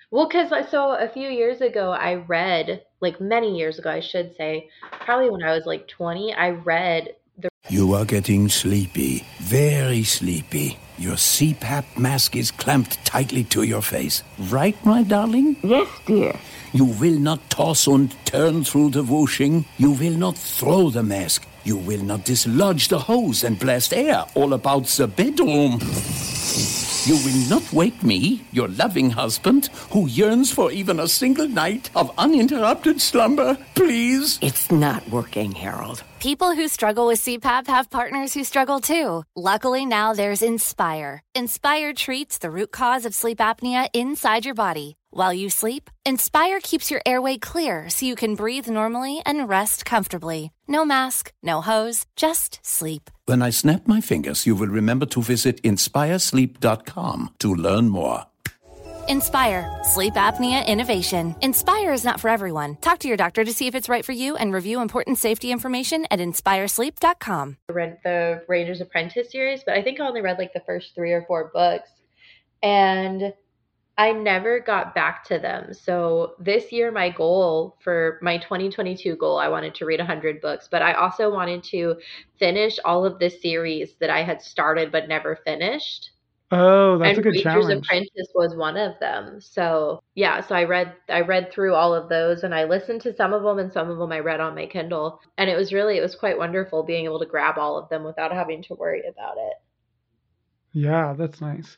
[0.09, 4.33] Well, because so a few years ago, I read, like many years ago, I should
[4.37, 4.69] say,
[5.01, 7.49] probably when I was like 20, I read the.
[7.67, 10.79] You are getting sleepy, very sleepy.
[10.97, 14.23] Your CPAP mask is clamped tightly to your face.
[14.49, 15.57] Right, my darling?
[15.61, 16.39] Yes, dear.
[16.71, 19.65] You will not toss and turn through the washing.
[19.77, 21.45] You will not throw the mask.
[21.65, 25.79] You will not dislodge the hose and blast air all about the bedroom.
[27.05, 31.89] You will not wake me, your loving husband, who yearns for even a single night
[31.95, 34.39] of uninterrupted slumber, please?
[34.41, 36.03] It's not working, Harold.
[36.19, 39.23] People who struggle with CPAP have partners who struggle too.
[39.35, 41.21] Luckily, now there's Inspire.
[41.35, 44.95] Inspire treats the root cause of sleep apnea inside your body.
[45.17, 49.83] While you sleep, Inspire keeps your airway clear so you can breathe normally and rest
[49.83, 50.51] comfortably.
[50.67, 53.09] No mask, no hose, just sleep.
[53.25, 58.25] When I snap my fingers, you will remember to visit inspiresleep.com to learn more.
[59.09, 61.35] Inspire, sleep apnea innovation.
[61.41, 62.75] Inspire is not for everyone.
[62.81, 65.51] Talk to your doctor to see if it's right for you and review important safety
[65.51, 67.57] information at inspiresleep.com.
[67.69, 70.93] I read the Ranger's Apprentice series, but I think I only read like the first
[70.93, 71.89] three or four books.
[72.61, 73.33] And
[73.97, 75.73] I never got back to them.
[75.73, 80.67] So this year, my goal for my 2022 goal, I wanted to read 100 books,
[80.69, 81.95] but I also wanted to
[82.37, 86.11] finish all of the series that I had started but never finished.
[86.51, 87.85] Oh, that's and a good Ranger's challenge.
[87.85, 89.41] Apprentice was one of them.
[89.41, 93.15] So yeah, so I read I read through all of those and I listened to
[93.15, 95.19] some of them and some of them I read on my Kindle.
[95.37, 98.03] And it was really it was quite wonderful being able to grab all of them
[98.05, 99.55] without having to worry about it.
[100.73, 101.77] Yeah, that's nice.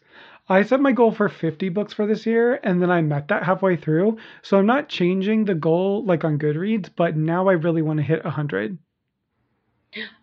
[0.51, 3.43] I set my goal for 50 books for this year, and then I met that
[3.43, 4.17] halfway through.
[4.41, 8.03] So I'm not changing the goal like on Goodreads, but now I really want to
[8.03, 8.79] hit 100.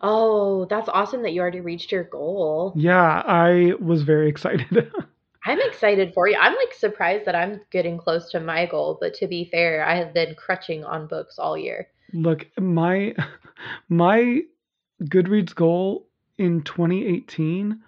[0.01, 2.73] Oh, that's awesome that you already reached your goal.
[2.75, 4.91] Yeah, I was very excited.
[5.45, 6.37] I'm excited for you.
[6.37, 9.95] I'm like surprised that I'm getting close to my goal, but to be fair, I
[9.95, 11.87] have been crutching on books all year.
[12.11, 13.15] Look, my
[13.89, 14.41] my
[15.03, 17.81] Goodreads goal in 2018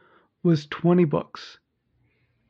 [0.43, 1.57] was 20 books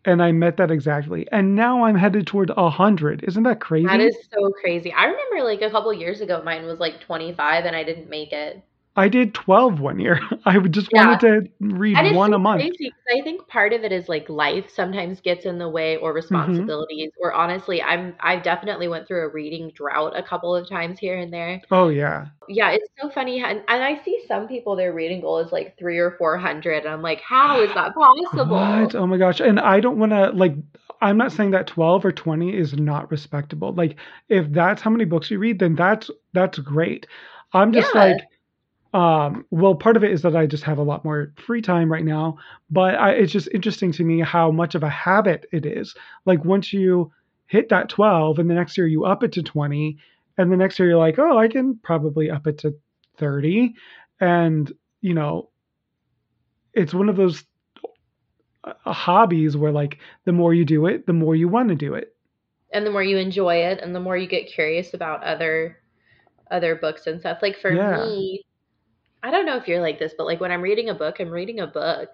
[0.10, 1.28] and I met that exactly.
[1.32, 3.24] And now I'm headed toward a hundred.
[3.24, 3.88] Isn't that crazy?
[3.88, 4.92] That is so crazy.
[4.92, 8.34] I remember like a couple years ago, mine was like 25, and I didn't make
[8.34, 8.62] it.
[8.96, 10.20] I did 12 one year.
[10.46, 11.08] I just yeah.
[11.08, 12.62] wanted to read one so a month.
[12.62, 16.10] Crazy I think part of it is like life sometimes gets in the way or
[16.10, 16.16] mm-hmm.
[16.16, 17.26] responsibilities mm-hmm.
[17.26, 21.18] or honestly I'm I definitely went through a reading drought a couple of times here
[21.18, 21.62] and there.
[21.72, 22.28] Oh yeah.
[22.48, 25.78] Yeah, it's so funny and, and I see some people their reading goal is like
[25.78, 28.56] 3 or 400 and I'm like how is that possible?
[28.56, 28.96] What?
[28.96, 29.40] Oh my gosh.
[29.40, 30.56] And I don't want to like
[31.02, 33.74] I'm not saying that 12 or 20 is not respectable.
[33.74, 33.96] Like
[34.28, 37.08] if that's how many books you read then that's that's great.
[37.54, 38.04] I'm just yeah.
[38.04, 38.22] like
[38.94, 41.92] um, well, part of it is that I just have a lot more free time
[41.92, 42.38] right now,
[42.72, 45.96] but I, it's just interesting to me how much of a habit it is.
[46.26, 47.12] Like once you
[47.46, 49.98] hit that 12 and the next year you up it to 20
[50.38, 52.74] and the next year you're like, "Oh, I can probably up it to
[53.18, 53.76] 30."
[54.22, 54.72] And,
[55.02, 55.50] you know,
[56.74, 57.44] it's one of those
[58.64, 61.94] uh, hobbies where like the more you do it, the more you want to do
[61.94, 62.16] it.
[62.72, 65.78] And the more you enjoy it and the more you get curious about other
[66.50, 67.40] other books and stuff.
[67.42, 67.98] Like for yeah.
[67.98, 68.46] me,
[69.24, 71.30] I don't know if you're like this, but like when I'm reading a book, I'm
[71.30, 72.10] reading a book.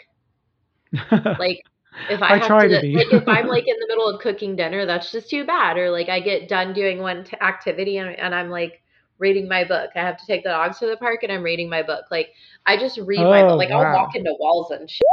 [1.40, 1.64] like
[2.10, 2.96] if I, I have try to, to be.
[2.96, 5.78] like if I'm like in the middle of cooking dinner, that's just too bad.
[5.78, 8.82] Or like I get done doing one t- activity and, and I'm like
[9.20, 9.92] reading my book.
[9.96, 12.06] I have to take the dogs to the park and I'm reading my book.
[12.12, 12.30] Like
[12.66, 13.52] I just read oh, my book.
[13.52, 13.84] Oh, like wow.
[13.84, 15.06] I'll walk into walls and shit.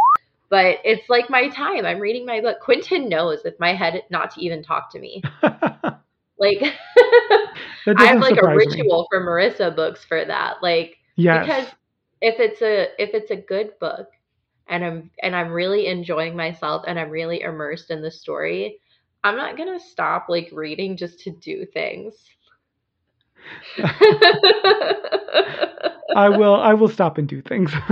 [0.49, 1.87] But it's like my time.
[1.87, 2.61] I'm reading my book.
[2.61, 5.23] Quentin knows if my head not to even talk to me.
[5.43, 6.63] like
[7.87, 9.07] I have like a ritual me.
[9.11, 10.63] for Marissa books for that.
[10.63, 11.47] Like yes.
[11.47, 11.67] because
[12.23, 14.09] if it's a if it's a good book
[14.69, 18.79] and I'm and I'm really enjoying myself and I'm really immersed in the story,
[19.25, 22.15] I'm not gonna stop like reading just to do things.
[26.17, 27.73] I will I will stop and do things.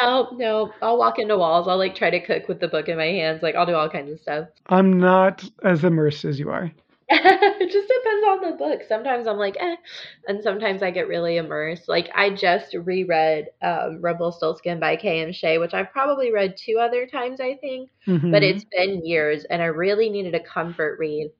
[0.00, 0.72] no, no.
[0.80, 1.66] I'll walk into walls.
[1.66, 3.42] I'll like try to cook with the book in my hands.
[3.42, 4.48] Like I'll do all kinds of stuff.
[4.66, 6.70] I'm not as immersed as you are.
[7.12, 8.82] it just depends on the book.
[8.86, 9.74] Sometimes I'm like, eh,
[10.28, 11.88] and sometimes I get really immersed.
[11.88, 15.32] Like I just reread um, Rumpelstiltskin by K.M.
[15.32, 18.30] Shea, which I've probably read two other times, I think, mm-hmm.
[18.30, 21.32] but it's been years, and I really needed a comfort read.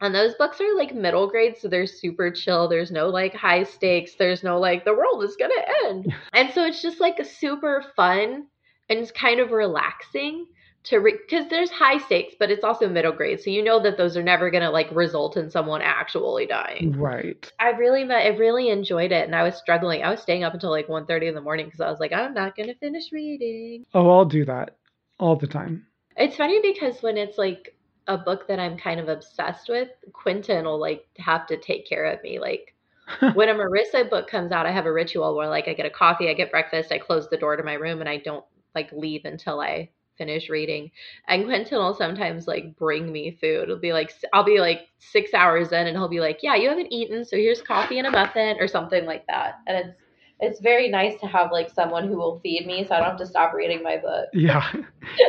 [0.00, 2.66] And those books are like middle grade, so they're super chill.
[2.66, 4.16] There's no like high stakes.
[4.18, 8.48] There's no like the world is gonna end, and so it's just like super fun
[8.88, 10.46] and it's kind of relaxing
[10.82, 13.96] to because re- there's high stakes but it's also middle grade so you know that
[13.96, 16.92] those are never going to like result in someone actually dying.
[16.98, 17.50] Right.
[17.58, 20.70] I really i really enjoyed it and i was struggling i was staying up until
[20.70, 23.12] like 1 30 in the morning because i was like i'm not going to finish
[23.12, 23.84] reading.
[23.94, 24.76] Oh i'll do that
[25.18, 25.86] all the time.
[26.16, 30.64] It's funny because when it's like a book that i'm kind of obsessed with quentin
[30.64, 32.74] will like have to take care of me like
[33.34, 35.90] when a marissa book comes out i have a ritual where like i get a
[35.90, 38.90] coffee i get breakfast i close the door to my room and i don't like
[38.92, 39.88] leave until i
[40.20, 40.90] finish reading.
[41.28, 43.62] And Quentin will sometimes like bring me food.
[43.64, 46.68] It'll be like I'll be like six hours in, and he'll be like, "Yeah, you
[46.68, 49.96] haven't eaten, so here's coffee and a muffin or something like that." And it's
[50.40, 53.18] it's very nice to have like someone who will feed me so I don't have
[53.18, 54.28] to stop reading my book.
[54.32, 54.70] Yeah.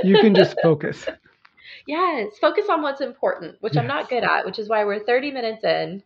[0.04, 1.08] You can just focus.
[1.88, 3.82] yes, focus on what's important, which yes.
[3.82, 6.04] I'm not good at, which is why we're 30 minutes in.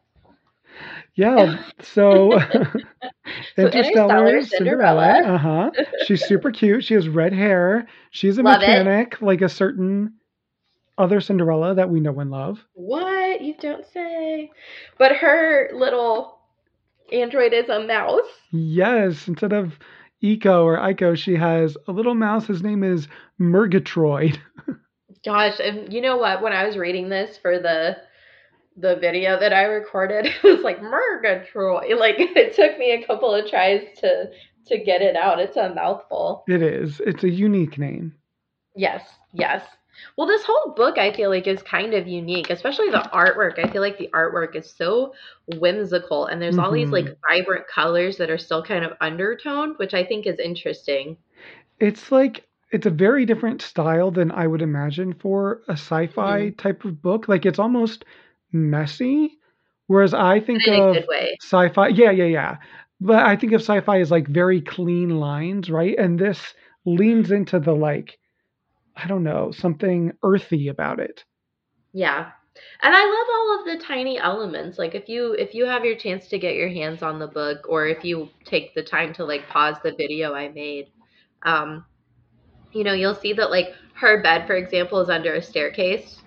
[1.15, 1.61] Yeah.
[1.81, 2.63] So, so
[3.57, 5.21] Interstellar, Cinderella.
[5.23, 5.35] Cinderella.
[5.35, 5.71] Uh huh.
[6.05, 6.83] She's super cute.
[6.83, 7.87] She has red hair.
[8.11, 9.21] She's a love mechanic, it.
[9.21, 10.13] like a certain
[10.97, 12.63] other Cinderella that we know and love.
[12.73, 13.41] What?
[13.41, 14.51] You don't say.
[14.97, 16.39] But her little
[17.11, 18.21] android is a mouse.
[18.51, 19.27] Yes.
[19.27, 19.73] Instead of
[20.21, 22.47] Eco or Iko, she has a little mouse.
[22.47, 23.07] His name is
[23.39, 24.39] Murgatroyd.
[25.25, 26.41] Gosh, and you know what?
[26.41, 27.97] When I was reading this for the
[28.77, 31.97] the video that I recorded, it was like Murgatroyd.
[31.97, 34.29] Like it took me a couple of tries to
[34.67, 35.39] to get it out.
[35.39, 36.43] It's a mouthful.
[36.47, 36.99] It is.
[37.05, 38.15] It's a unique name.
[38.75, 39.63] Yes, yes.
[40.17, 43.63] Well, this whole book I feel like is kind of unique, especially the artwork.
[43.63, 45.13] I feel like the artwork is so
[45.57, 46.65] whimsical and there's mm-hmm.
[46.65, 47.33] all these like mm-hmm.
[47.33, 51.17] vibrant colors that are still kind of undertoned, which I think is interesting.
[51.79, 56.55] It's like it's a very different style than I would imagine for a sci-fi mm-hmm.
[56.55, 57.27] type of book.
[57.27, 58.03] Like it's almost
[58.55, 59.37] messy,
[59.87, 60.97] whereas I think of
[61.41, 61.89] sci-fi.
[61.89, 62.57] Yeah, yeah, yeah.
[63.01, 65.97] But I think of sci-fi as like very clean lines, right?
[65.97, 66.53] And this
[66.85, 68.17] leans into the like
[68.95, 71.23] I don't know, something earthy about it.
[71.93, 72.31] Yeah.
[72.81, 74.77] And I love all of the tiny elements.
[74.77, 77.65] Like if you if you have your chance to get your hands on the book
[77.67, 80.89] or if you take the time to like pause the video I made,
[81.43, 81.85] um
[82.71, 86.21] you know, you'll see that like her bed for example is under a staircase.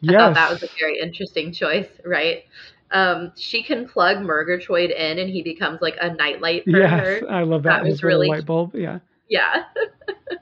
[0.00, 0.14] Yes.
[0.14, 2.44] I thought that was a very interesting choice, right?
[2.92, 7.30] Um, she can plug Murgatroyd in and he becomes like a nightlight for yes, her.
[7.30, 7.82] I love that.
[7.82, 8.74] That was really light bulb.
[8.74, 8.98] Yeah.
[9.28, 9.64] Yeah.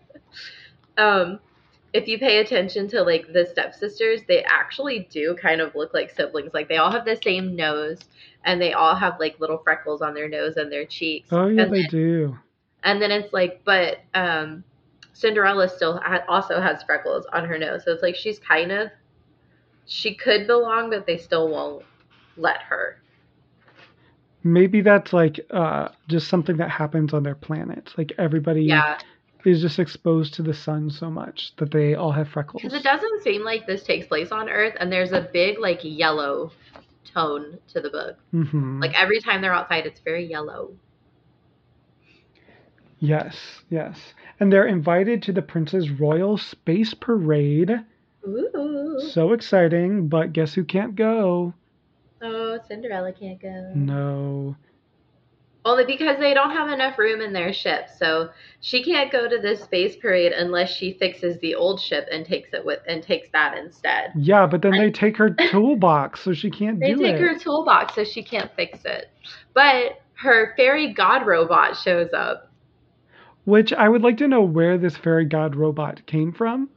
[0.99, 1.41] um,
[1.93, 6.11] if you pay attention to like the stepsisters, they actually do kind of look like
[6.11, 6.55] siblings.
[6.55, 7.99] Like they all have the same nose
[8.45, 11.29] and they all have like little freckles on their nose and their cheeks.
[11.33, 12.39] Oh yeah, and they then, do.
[12.85, 14.65] And then it's like, but um,
[15.13, 18.91] Cinderella still ha- also has freckles on her nose, so it's like she's kind of
[19.89, 21.85] she could belong, but they still won't
[22.37, 23.01] let her.
[24.45, 27.93] Maybe that's like uh, just something that happens on their planet.
[27.97, 28.99] Like everybody yeah
[29.45, 32.63] is just exposed to the sun so much that they all have freckles.
[32.63, 35.81] Because it doesn't seem like this takes place on Earth, and there's a big like
[35.83, 36.53] yellow
[37.05, 38.17] tone to the book.
[38.35, 38.81] Mm-hmm.
[38.81, 40.73] Like every time they're outside, it's very yellow.
[43.01, 47.85] Yes, yes, and they're invited to the Prince's Royal Space Parade.
[48.29, 49.01] Ooh.
[49.13, 50.09] So exciting!
[50.09, 51.55] But guess who can't go?
[52.21, 53.73] Oh, Cinderella can't go.
[53.75, 54.57] No.
[55.65, 57.89] Only because they don't have enough room in their ship.
[57.97, 62.25] So she can't go to this space parade unless she fixes the old ship and
[62.25, 64.13] takes it with and takes that instead.
[64.17, 66.99] Yeah, but then they take her toolbox, so she can't do it.
[66.99, 69.11] They take her toolbox, so she can't fix it.
[69.53, 72.51] But her fairy god robot shows up.
[73.45, 76.71] Which I would like to know where this fairy god robot came from.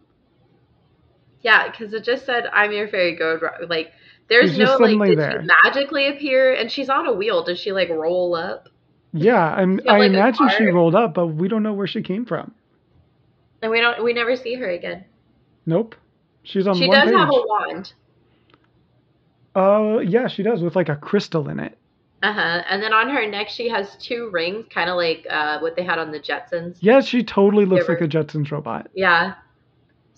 [1.42, 3.92] Yeah, because it just said, "I'm your fairy god." Like,
[4.28, 5.42] there's no like, did there.
[5.42, 6.54] she magically appear?
[6.54, 7.44] And she's on a wheel.
[7.44, 8.70] Does she like roll up?
[9.14, 12.26] Yeah, I'm, I like imagine she rolled up, but we don't know where she came
[12.26, 12.54] from.
[13.62, 14.04] And we don't.
[14.04, 15.06] We never see her again.
[15.66, 15.96] Nope.
[16.44, 16.76] She's on.
[16.76, 17.16] She does page.
[17.16, 17.94] have a wand.
[19.54, 21.78] Uh, yeah, she does with like a crystal in it.
[22.24, 22.64] Uh huh.
[22.70, 25.84] And then on her neck, she has two rings, kind of like uh, what they
[25.84, 26.78] had on the Jetsons.
[26.80, 28.90] Yeah, she totally looks like a Jetsons robot.
[28.94, 29.34] Yeah.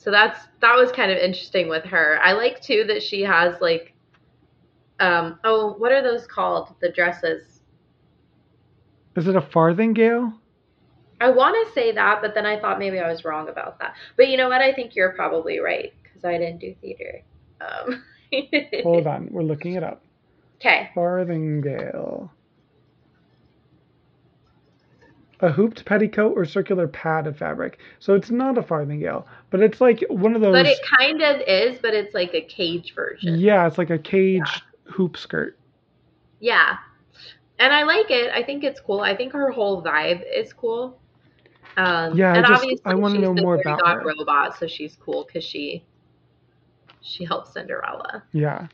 [0.03, 2.19] So that's that was kind of interesting with her.
[2.21, 3.93] I like too that she has like,
[4.99, 6.75] um, oh, what are those called?
[6.81, 7.61] The dresses.
[9.15, 10.33] Is it a farthingale?
[11.21, 13.93] I want to say that, but then I thought maybe I was wrong about that.
[14.17, 14.61] But you know what?
[14.61, 17.21] I think you're probably right because I didn't do theater.
[17.61, 18.03] Um.
[18.83, 20.03] Hold on, we're looking it up.
[20.57, 20.89] Okay.
[20.95, 22.29] Farthingale.
[25.43, 27.77] A hooped petticoat or circular pad of fabric.
[27.99, 30.53] So it's not a farthingale, but it's like one of those.
[30.53, 33.37] But it kind of is, but it's like a cage version.
[33.37, 34.91] Yeah, it's like a cage yeah.
[34.93, 35.57] hoop skirt.
[36.39, 36.77] Yeah,
[37.59, 38.31] and I like it.
[38.33, 39.01] I think it's cool.
[39.01, 40.97] I think her whole vibe is cool.
[41.75, 44.01] Um, yeah, and I just, obviously I want to know more about her.
[44.01, 45.83] robot, so she's cool because she
[47.01, 48.23] she helps Cinderella.
[48.31, 48.67] Yeah.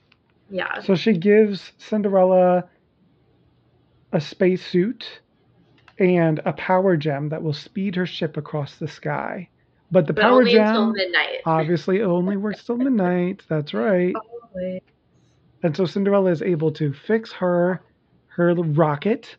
[0.52, 0.82] Yeah.
[0.82, 2.66] So she gives Cinderella
[4.12, 5.22] a spacesuit
[6.00, 9.50] and a power gem that will speed her ship across the sky.
[9.92, 10.94] But the but power gem
[11.46, 13.44] obviously only works till midnight.
[13.50, 14.16] That's right.
[14.16, 14.82] Always.
[15.64, 17.82] And so Cinderella is able to fix her
[18.28, 19.36] her rocket,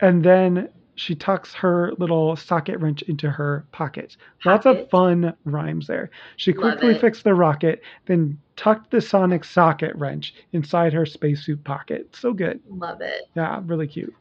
[0.00, 4.16] and then she tucks her little socket wrench into her pocket.
[4.44, 6.10] Lots of fun rhymes there.
[6.36, 12.14] She quickly fixed the rocket, then tucked the sonic socket wrench inside her spacesuit pocket.
[12.14, 12.60] So good.
[12.68, 13.22] Love it.
[13.34, 14.14] Yeah, really cute.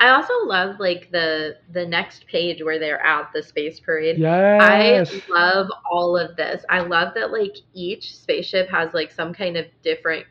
[0.00, 4.18] I also love like the the next page where they're at the space parade.
[4.18, 5.12] Yes.
[5.12, 6.64] I love all of this.
[6.70, 10.24] I love that like each spaceship has like some kind of different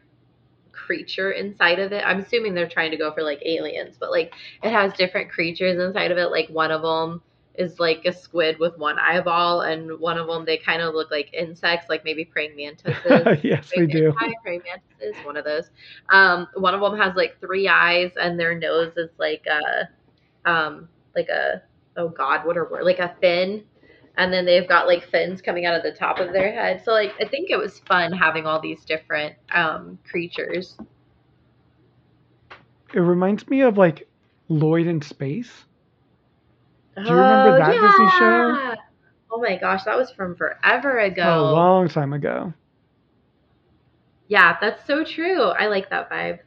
[0.72, 2.04] creature inside of it.
[2.04, 5.80] I'm assuming they're trying to go for like aliens, but like it has different creatures
[5.80, 6.32] inside of it.
[6.32, 7.22] Like one of them
[7.60, 11.12] is like a squid with one eyeball, and one of them they kind of look
[11.12, 13.40] like insects, like maybe praying mantises.
[13.44, 14.14] yes, they do.
[14.44, 15.70] Praying mantises, one of those.
[16.10, 20.90] Um, one of them has like three eyes, and their nose is like a, um,
[21.16, 21.62] like a
[21.98, 22.86] oh god, what are words?
[22.86, 23.64] Like a fin
[24.20, 26.82] and then they've got like fins coming out of the top of their head.
[26.84, 30.78] So like I think it was fun having all these different um, creatures.
[32.94, 34.08] It reminds me of like
[34.50, 35.66] Lloyd in Space.
[36.96, 37.82] Do you remember oh, that yeah.
[37.82, 38.76] Disney show?
[39.32, 41.40] Oh my gosh, that was from forever ago.
[41.40, 42.54] A long time ago.
[44.28, 45.42] Yeah, that's so true.
[45.42, 46.40] I like that vibe.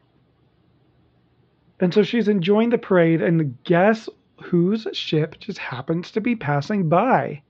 [1.80, 4.08] And so she's enjoying the parade, and guess
[4.40, 7.42] whose ship just happens to be passing by?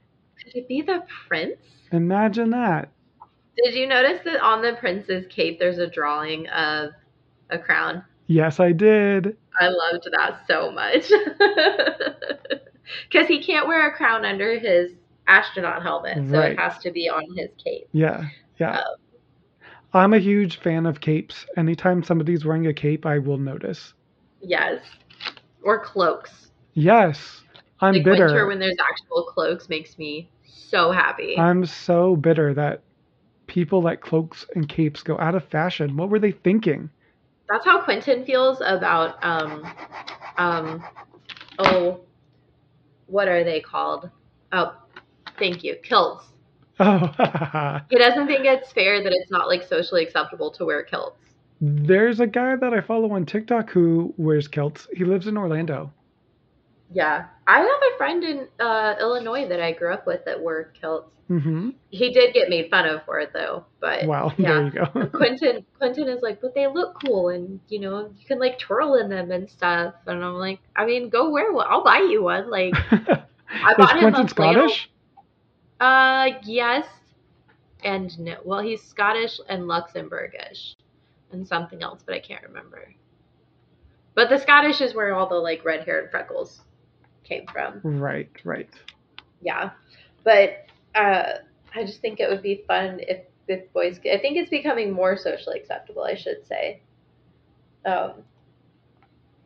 [0.42, 1.60] Could it be the prince?
[1.92, 2.88] Imagine that.
[3.62, 6.92] Did you notice that on the prince's cape there's a drawing of
[7.50, 8.04] a crown?
[8.26, 9.36] Yes, I did.
[9.60, 11.10] I loved that so much.
[13.10, 14.92] Because he can't wear a crown under his
[15.26, 16.52] astronaut helmet, so right.
[16.52, 17.88] it has to be on his cape.
[17.92, 18.28] Yeah,
[18.58, 18.78] yeah.
[18.78, 18.94] Um,
[19.94, 21.46] I'm a huge fan of capes.
[21.56, 23.92] Anytime somebody's wearing a cape, I will notice.
[24.40, 24.82] Yes.
[25.62, 26.50] Or cloaks.
[26.74, 27.42] Yes.
[27.80, 28.26] I'm like bitter.
[28.26, 31.36] Winter when there's actual cloaks makes me so happy.
[31.38, 32.82] I'm so bitter that
[33.46, 35.96] people let cloaks and capes go out of fashion.
[35.96, 36.88] What were they thinking?
[37.50, 39.66] That's how Quentin feels about um
[40.38, 40.82] um
[41.58, 42.00] oh
[43.12, 44.08] what are they called?
[44.52, 44.74] Oh,
[45.38, 45.76] thank you.
[45.82, 46.24] Kilts.
[46.80, 46.98] Oh.
[47.90, 51.18] he doesn't think it's fair that it's not like socially acceptable to wear kilts.
[51.60, 54.88] There's a guy that I follow on TikTok who wears kilts.
[54.94, 55.92] He lives in Orlando.
[56.92, 60.72] Yeah, I have a friend in uh, Illinois that I grew up with that wore
[60.78, 61.08] kilts.
[61.30, 61.70] Mm-hmm.
[61.90, 64.48] He did get made fun of for it though, but wow, yeah.
[64.48, 65.06] there you go.
[65.14, 68.96] Quentin Quentin is like, but they look cool, and you know you can like twirl
[68.96, 69.94] in them and stuff.
[70.06, 71.66] And I'm like, I mean, go wear one.
[71.70, 72.50] I'll buy you one.
[72.50, 74.90] Like, I bought him Quentin a Scottish.
[75.80, 76.86] Uh, yes,
[77.82, 78.36] and no.
[78.44, 80.74] Well, he's Scottish and Luxembourgish,
[81.30, 82.92] and something else, but I can't remember.
[84.14, 86.60] But the Scottish is where all the like red hair and freckles
[87.24, 87.80] came from.
[87.82, 88.68] Right, right.
[89.40, 89.70] Yeah.
[90.24, 91.38] But uh,
[91.74, 95.16] I just think it would be fun if, if boys, I think it's becoming more
[95.16, 96.80] socially acceptable, I should say.
[97.84, 98.12] Um,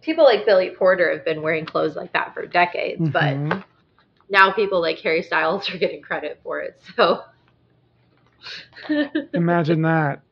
[0.03, 3.49] people like Billy Porter have been wearing clothes like that for decades, mm-hmm.
[3.49, 3.67] but
[4.29, 6.81] now people like Harry Styles are getting credit for it.
[6.95, 7.23] So
[9.35, 10.23] imagine that.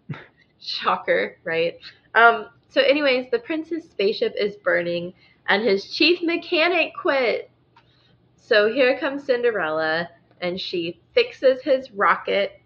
[0.61, 1.79] Shocker, right?
[2.15, 5.15] Um, so, anyways, the prince's spaceship is burning
[5.49, 7.51] and his chief mechanic quit.
[8.37, 10.09] So here comes Cinderella
[10.41, 12.61] and she fixes his rocket.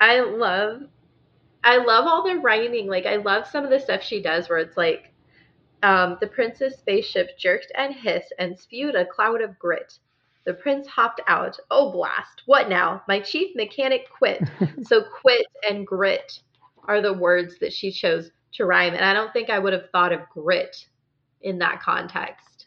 [0.00, 0.82] I love
[1.64, 2.86] I love all the rhyming.
[2.86, 5.12] Like I love some of the stuff she does where it's like
[5.82, 9.98] um, the prince's spaceship jerked and hissed and spewed a cloud of grit.
[10.44, 11.58] The prince hopped out.
[11.70, 12.42] Oh blast.
[12.46, 13.02] What now?
[13.08, 14.48] My chief mechanic quit.
[14.82, 16.40] so quit and grit
[16.84, 18.94] are the words that she chose to rhyme.
[18.94, 20.86] And I don't think I would have thought of grit
[21.42, 22.66] in that context.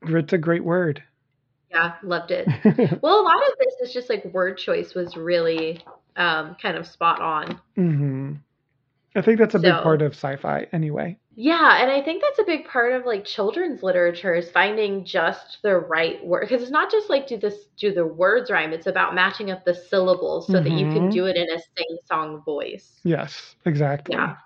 [0.00, 1.02] Grit's a great word.
[1.70, 2.46] Yeah, loved it.
[3.02, 5.84] well, a lot of this is just like word choice was really
[6.16, 7.60] um, kind of spot on.
[7.76, 8.32] Mm-hmm.
[9.14, 11.18] I think that's a so, big part of sci-fi, anyway.
[11.34, 15.58] Yeah, and I think that's a big part of like children's literature is finding just
[15.62, 18.72] the right word because it's not just like do this do the words rhyme.
[18.72, 20.64] It's about matching up the syllables so mm-hmm.
[20.64, 21.10] that you can mm-hmm.
[21.10, 23.00] do it in a sing-song voice.
[23.04, 24.14] Yes, exactly.
[24.14, 24.36] Yeah.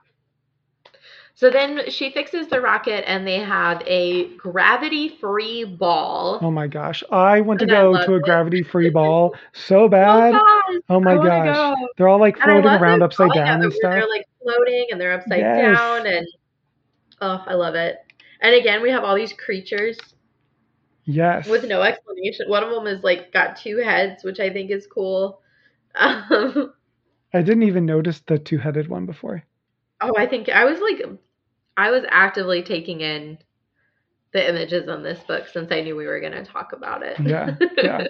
[1.36, 6.38] So then she fixes the rocket and they have a gravity free ball.
[6.40, 7.02] Oh my gosh.
[7.10, 10.34] I want to go to a gravity free ball so bad.
[10.36, 11.56] Oh, oh my gosh.
[11.56, 11.88] Go.
[11.96, 13.94] They're all like floating around upside down and stuff.
[13.94, 15.76] They're like floating and they're upside yes.
[15.76, 16.26] down and
[17.20, 17.96] oh, I love it.
[18.40, 19.98] And again, we have all these creatures.
[21.04, 21.48] Yes.
[21.48, 22.48] With no explanation.
[22.48, 25.40] One of them is like got two heads, which I think is cool.
[25.96, 26.72] Um,
[27.34, 29.42] I didn't even notice the two headed one before.
[30.00, 31.02] Oh, I think I was like,
[31.76, 33.38] I was actively taking in
[34.32, 37.18] the images on this book since I knew we were going to talk about it.
[37.20, 38.06] yeah, yeah.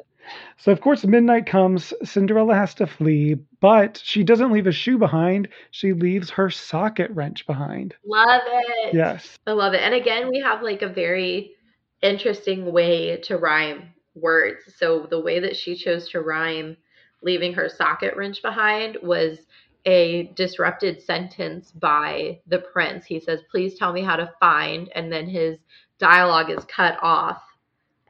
[0.57, 1.93] So, of course, midnight comes.
[2.03, 5.49] Cinderella has to flee, but she doesn't leave a shoe behind.
[5.71, 7.95] She leaves her socket wrench behind.
[8.07, 8.95] Love it.
[8.95, 9.39] Yes.
[9.47, 9.83] I love it.
[9.83, 11.53] And again, we have like a very
[12.01, 14.63] interesting way to rhyme words.
[14.79, 16.79] So, the way that she chose to rhyme
[17.23, 19.39] leaving her socket wrench behind was
[19.87, 23.05] a disrupted sentence by the prince.
[23.05, 24.91] He says, Please tell me how to find.
[24.95, 25.59] And then his
[25.99, 27.43] dialogue is cut off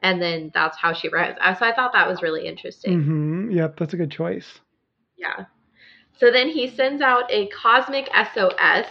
[0.05, 1.39] and then that's how she writes.
[1.57, 3.01] So I thought that was really interesting.
[3.01, 3.51] Mm-hmm.
[3.51, 4.59] Yep, that's a good choice.
[5.17, 5.45] Yeah.
[6.17, 8.85] So then he sends out a cosmic SOS.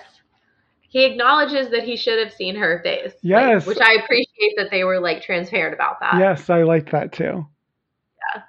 [0.81, 3.13] He acknowledges that he should have seen her face.
[3.23, 3.65] Yes.
[3.65, 6.19] Like, which I appreciate that they were like transparent about that.
[6.19, 7.47] Yes, I like that too.
[8.35, 8.43] Yeah.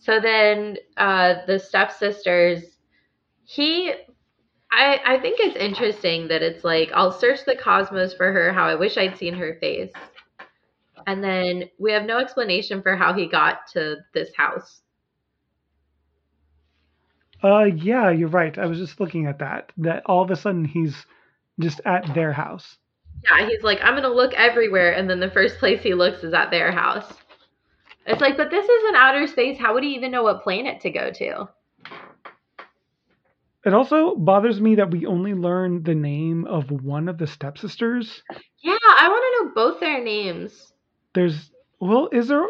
[0.00, 2.64] So then uh, the stepsisters,
[3.52, 3.92] he
[4.70, 8.64] I, I think it's interesting that it's like I'll search the cosmos for her how
[8.64, 9.92] I wish I'd seen her face.
[11.06, 14.80] And then we have no explanation for how he got to this house.
[17.44, 18.56] Uh, yeah, you're right.
[18.56, 19.72] I was just looking at that.
[19.76, 21.04] That all of a sudden he's
[21.60, 22.78] just at their house.
[23.24, 26.32] Yeah, he's like, I'm gonna look everywhere, and then the first place he looks is
[26.32, 27.12] at their house.
[28.06, 29.58] It's like, but this is an outer space.
[29.58, 31.48] How would he even know what planet to go to?
[33.64, 38.22] It also bothers me that we only learn the name of one of the stepsisters.
[38.62, 40.72] Yeah, I want to know both their names
[41.14, 41.50] there's
[41.80, 42.46] well, is there?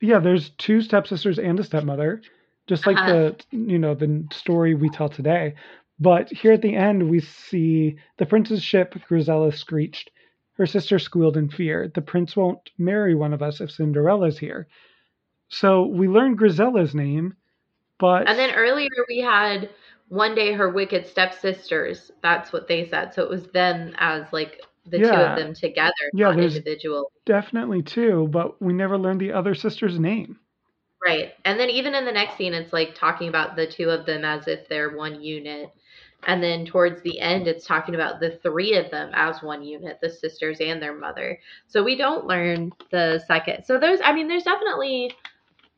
[0.00, 2.22] Yeah, there's two stepsisters and a stepmother,
[2.66, 3.12] just like uh-huh.
[3.12, 5.54] the you know the story we tell today.
[5.98, 10.10] But here at the end, we see the prince's ship, Grizella, screeched.
[10.54, 11.90] Her sister squealed in fear.
[11.94, 14.66] The prince won't marry one of us if Cinderella's here.
[15.48, 17.34] So we learned Grizella's name,
[17.98, 19.70] but and then earlier we had
[20.12, 22.10] one day her wicked stepsisters.
[22.22, 23.14] That's what they said.
[23.14, 25.10] So it was them as like the yeah.
[25.10, 27.10] two of them together, yeah, not individual.
[27.24, 30.38] Definitely two, but we never learned the other sister's name.
[31.02, 31.32] Right.
[31.46, 34.22] And then even in the next scene it's like talking about the two of them
[34.22, 35.72] as if they're one unit.
[36.26, 39.98] And then towards the end it's talking about the three of them as one unit,
[40.02, 41.38] the sisters and their mother.
[41.68, 43.64] So we don't learn the second.
[43.64, 45.14] So there's I mean there's definitely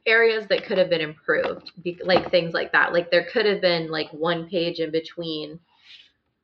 [0.07, 1.73] areas that could have been improved,
[2.05, 2.93] like things like that.
[2.93, 5.59] Like there could have been like one page in between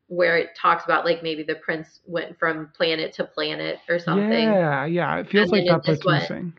[0.09, 4.31] where it talks about like maybe the prince went from planet to planet or something.
[4.31, 5.19] Yeah, yeah.
[5.19, 6.53] It feels and like that part's missing.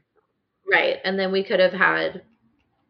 [0.72, 0.98] Right.
[1.04, 2.22] And then we could have had,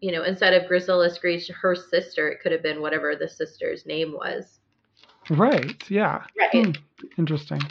[0.02, 3.86] you know, instead of Grizella Screech, her sister, it could have been whatever the sister's
[3.86, 4.60] name was.
[5.32, 5.90] Right.
[5.90, 6.24] Yeah.
[6.38, 6.66] Right.
[6.66, 6.72] Hmm.
[7.18, 7.62] Interesting.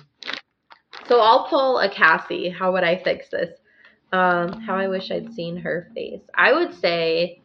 [1.06, 2.48] So I'll pull a Cassie.
[2.48, 3.50] How would I fix this?
[4.12, 6.22] Um, how I wish I'd seen her face.
[6.34, 7.40] I would say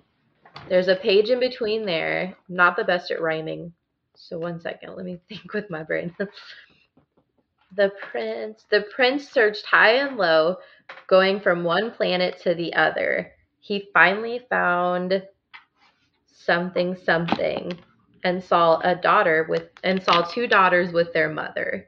[0.67, 2.35] there's a page in between there.
[2.49, 3.73] not the best at rhyming.
[4.15, 6.15] So one second, let me think with my brain.
[7.75, 10.57] the prince the prince searched high and low,
[11.07, 13.31] going from one planet to the other.
[13.59, 15.23] He finally found
[16.31, 17.77] something something
[18.23, 21.87] and saw a daughter with and saw two daughters with their mother.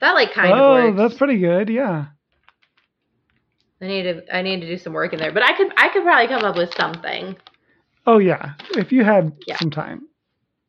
[0.00, 1.68] That like kind oh, of Oh, that's pretty good.
[1.68, 2.06] Yeah.
[3.80, 5.88] I need to I need to do some work in there, but I could I
[5.88, 7.36] could probably come up with something.
[8.06, 9.56] Oh yeah, if you had yeah.
[9.58, 10.08] some time.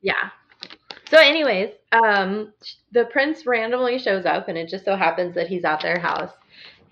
[0.01, 0.30] Yeah.
[1.10, 2.53] So, anyways, um,
[2.91, 6.32] the prince randomly shows up, and it just so happens that he's at their house.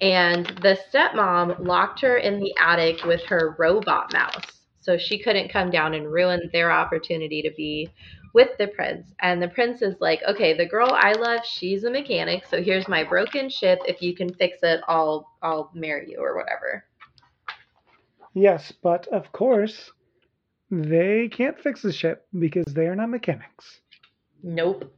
[0.02, 4.44] And the stepmom locked her in the attic with her robot mouse.
[4.80, 7.90] So she couldn't come down and ruin their opportunity to be
[8.34, 9.08] with the prince.
[9.20, 12.46] And the prince is like, okay, the girl I love, she's a mechanic.
[12.46, 13.80] So here's my broken ship.
[13.86, 16.86] If you can fix it, I'll I'll marry you or whatever.
[18.34, 19.92] Yes, but of course,
[20.70, 23.82] they can't fix the ship because they are not mechanics.
[24.44, 24.94] Nope.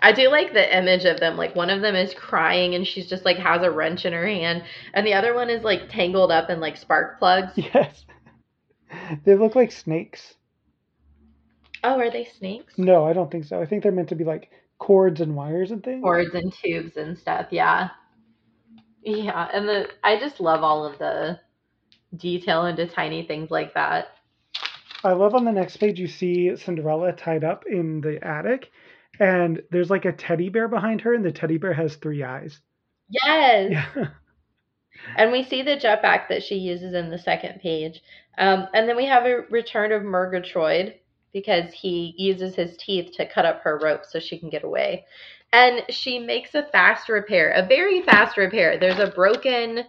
[0.00, 1.36] I do like the image of them.
[1.36, 4.26] Like one of them is crying and she's just like has a wrench in her
[4.26, 4.64] hand,
[4.94, 7.52] and the other one is like tangled up in like spark plugs.
[7.56, 8.04] Yes.
[9.24, 10.34] They look like snakes.
[11.84, 12.74] Oh, are they snakes?
[12.78, 13.60] No, I don't think so.
[13.60, 16.02] I think they're meant to be like cords and wires and things.
[16.02, 17.46] Cords and tubes and stuff.
[17.50, 17.90] Yeah.
[19.04, 21.40] Yeah, and the I just love all of the
[22.16, 24.08] detail into tiny things like that.
[25.04, 28.70] I love on the next page you see Cinderella tied up in the attic,
[29.18, 32.60] and there's like a teddy bear behind her, and the teddy bear has three eyes.
[33.08, 33.72] Yes.
[33.72, 34.06] Yeah.
[35.16, 38.00] and we see the jetpack that she uses in the second page.
[38.38, 40.94] Um, and then we have a return of Murgatroyd
[41.32, 45.04] because he uses his teeth to cut up her rope so she can get away.
[45.52, 48.78] And she makes a fast repair, a very fast repair.
[48.78, 49.84] There's a broken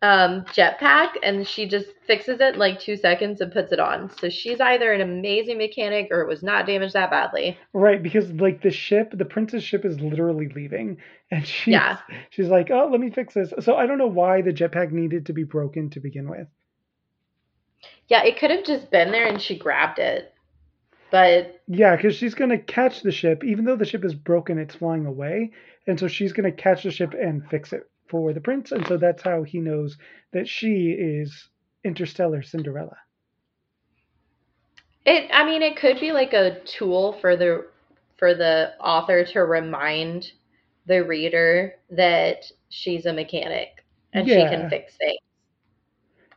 [0.00, 4.10] um, jetpack and she just fixes it in like two seconds and puts it on.
[4.20, 7.58] So she's either an amazing mechanic or it was not damaged that badly.
[7.72, 10.98] Right, because like the ship, the princess ship is literally leaving,
[11.30, 11.98] and she's yeah.
[12.30, 15.26] she's like, "Oh, let me fix this." So I don't know why the jetpack needed
[15.26, 16.46] to be broken to begin with.
[18.08, 20.32] Yeah, it could have just been there and she grabbed it.
[21.10, 24.74] But yeah, because she's gonna catch the ship, even though the ship is broken, it's
[24.74, 25.52] flying away,
[25.86, 28.96] and so she's gonna catch the ship and fix it for the prince, and so
[28.96, 29.96] that's how he knows
[30.32, 31.48] that she is
[31.84, 32.96] interstellar Cinderella.
[35.06, 37.66] It, I mean, it could be like a tool for the
[38.18, 40.32] for the author to remind
[40.86, 44.34] the reader that she's a mechanic and yeah.
[44.34, 45.18] she can fix things.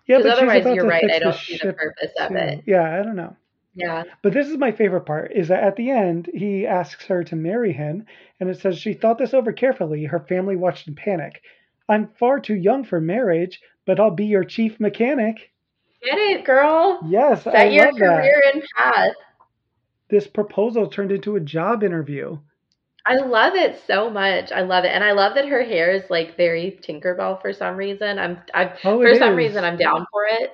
[0.06, 1.10] Yeah, but otherwise, you're right.
[1.10, 2.24] I don't see the purpose too.
[2.24, 2.64] of it.
[2.66, 3.36] Yeah, I don't know.
[3.74, 4.04] Yeah.
[4.22, 7.36] But this is my favorite part is that at the end he asks her to
[7.36, 8.06] marry him
[8.40, 10.06] and it says she thought this over carefully.
[10.06, 11.42] Her family watched in panic.
[11.88, 15.52] I'm far too young for marriage, but I'll be your chief mechanic.
[16.04, 17.00] Get it, girl.
[17.08, 18.54] Yes, Set I your love career that.
[18.56, 19.14] and path.
[20.10, 22.38] This proposal turned into a job interview.
[23.06, 24.52] I love it so much.
[24.52, 27.76] I love it, and I love that her hair is like very Tinkerbell for some
[27.76, 28.20] reason.
[28.20, 29.38] I'm, I'm oh, for some is.
[29.38, 30.52] reason I'm down for it.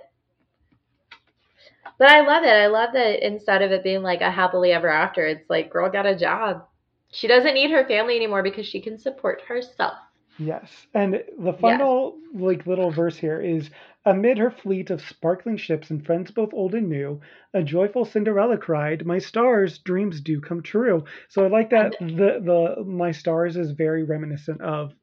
[1.98, 2.50] But I love it.
[2.50, 5.90] I love that instead of it being like a happily ever after, it's like girl
[5.90, 6.66] got a job.
[7.12, 9.98] She doesn't need her family anymore because she can support herself.
[10.38, 10.86] Yes.
[10.94, 12.42] And the final yes.
[12.42, 13.70] like little verse here is
[14.06, 17.20] amid her fleet of sparkling ships and friends both old and new,
[17.54, 22.76] a joyful Cinderella cried, "My stars, dreams do come true." So I like that the
[22.78, 24.94] the my stars is very reminiscent of,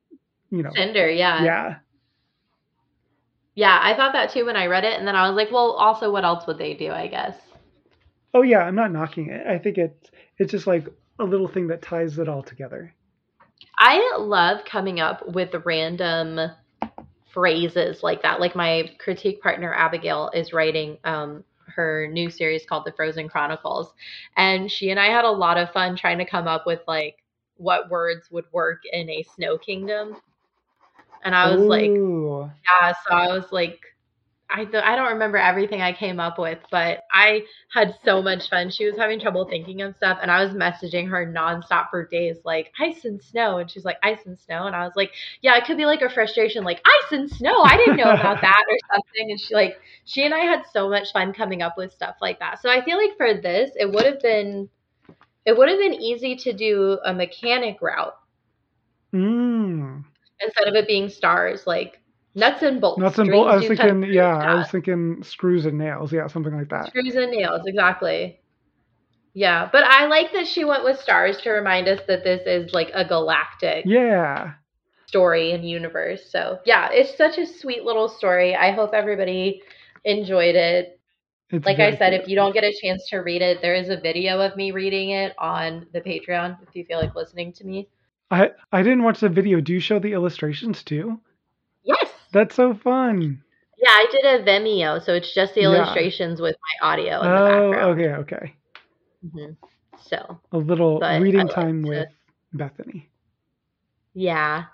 [0.51, 1.43] you know, Cinder, yeah.
[1.43, 1.75] Yeah.
[3.55, 5.73] Yeah, I thought that too when I read it and then I was like, well,
[5.73, 7.37] also what else would they do, I guess.
[8.33, 9.47] Oh yeah, I'm not knocking it.
[9.47, 10.89] I think it's it's just like
[11.21, 12.95] a little thing that ties it all together.
[13.79, 16.51] I love coming up with random
[17.33, 18.41] phrases like that.
[18.41, 23.93] Like my critique partner Abigail is writing um, her new series called The Frozen Chronicles,
[24.37, 27.23] and she and I had a lot of fun trying to come up with like
[27.57, 30.17] what words would work in a snow kingdom.
[31.25, 31.69] And I was Ooh.
[31.69, 32.93] like, yeah.
[33.09, 33.81] So I was like,
[34.51, 38.49] I th- I don't remember everything I came up with, but I had so much
[38.51, 38.71] fun.
[38.71, 42.37] She was having trouble thinking of stuff, and I was messaging her nonstop for days,
[42.45, 45.11] like ice and snow, and she's like ice and snow, and I was like,
[45.41, 47.63] yeah, it could be like a frustration, like ice and snow.
[47.63, 50.89] I didn't know about that or something, and she like she and I had so
[50.89, 52.61] much fun coming up with stuff like that.
[52.61, 54.69] So I feel like for this, it would have been
[55.47, 58.15] it would have been easy to do a mechanic route
[59.13, 60.05] mm.
[60.45, 62.01] Instead of it being stars, like
[62.35, 62.99] Nuts and bolts.
[62.99, 63.53] Nuts and bolts.
[63.53, 66.13] I was thinking, yeah, I was thinking screws and nails.
[66.13, 66.89] Yeah, something like that.
[66.89, 68.41] Screws and nails, exactly.
[69.35, 72.73] Yeah, but I like that she went with stars to remind us that this is
[72.73, 73.85] like a galactic.
[73.87, 74.55] Yeah.
[75.07, 76.29] Story and universe.
[76.31, 78.57] So yeah, it's such a sweet little story.
[78.57, 79.63] I hope everybody
[80.05, 80.99] enjoyed it.
[81.51, 83.89] It's like I said, if you don't get a chance to read it, there is
[83.89, 87.65] a video of me reading it on the Patreon if you feel like listening to
[87.65, 87.89] me.
[88.31, 89.61] I I didn't watch the video.
[89.61, 91.21] Do you show the illustrations too?
[91.83, 92.11] Yes.
[92.33, 93.43] That's so fun.
[93.79, 95.69] Yeah, I did a Vimeo, so it's just the yeah.
[95.69, 97.21] illustrations with my audio.
[97.21, 98.55] In oh, okay, okay.
[99.27, 99.53] Mm-hmm.
[100.01, 101.89] So a little reading time to...
[101.89, 102.09] with
[102.53, 103.09] Bethany.
[104.15, 104.65] Yeah,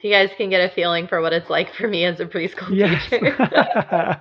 [0.00, 2.26] so you guys can get a feeling for what it's like for me as a
[2.26, 3.10] preschool yes.
[3.10, 3.36] teacher.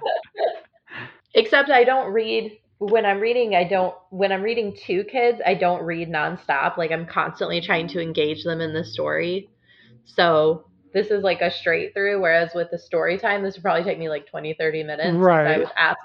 [1.35, 3.55] Except I don't read when I'm reading.
[3.55, 5.41] I don't when I'm reading to kids.
[5.45, 6.78] I don't read nonstop.
[6.78, 9.49] Like I'm constantly trying to engage them in the story.
[10.05, 13.84] So this is like a straight through whereas with the story time this would probably
[13.84, 15.97] take me like 20 30 minutes right i would ask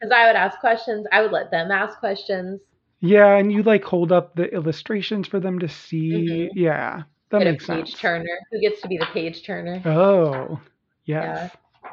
[0.00, 2.60] because i would ask questions i would let them ask questions
[3.00, 6.58] yeah and you like hold up the illustrations for them to see mm-hmm.
[6.58, 9.80] yeah that Get makes a page sense turner who gets to be the page turner
[9.84, 10.60] oh
[11.04, 11.50] yes.
[11.84, 11.90] yeah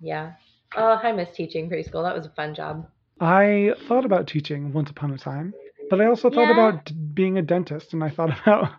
[0.00, 0.32] yeah
[0.76, 2.88] oh i miss teaching preschool that was a fun job
[3.20, 5.52] i thought about teaching once upon a time
[5.90, 6.52] but i also thought yeah.
[6.52, 8.72] about being a dentist and i thought about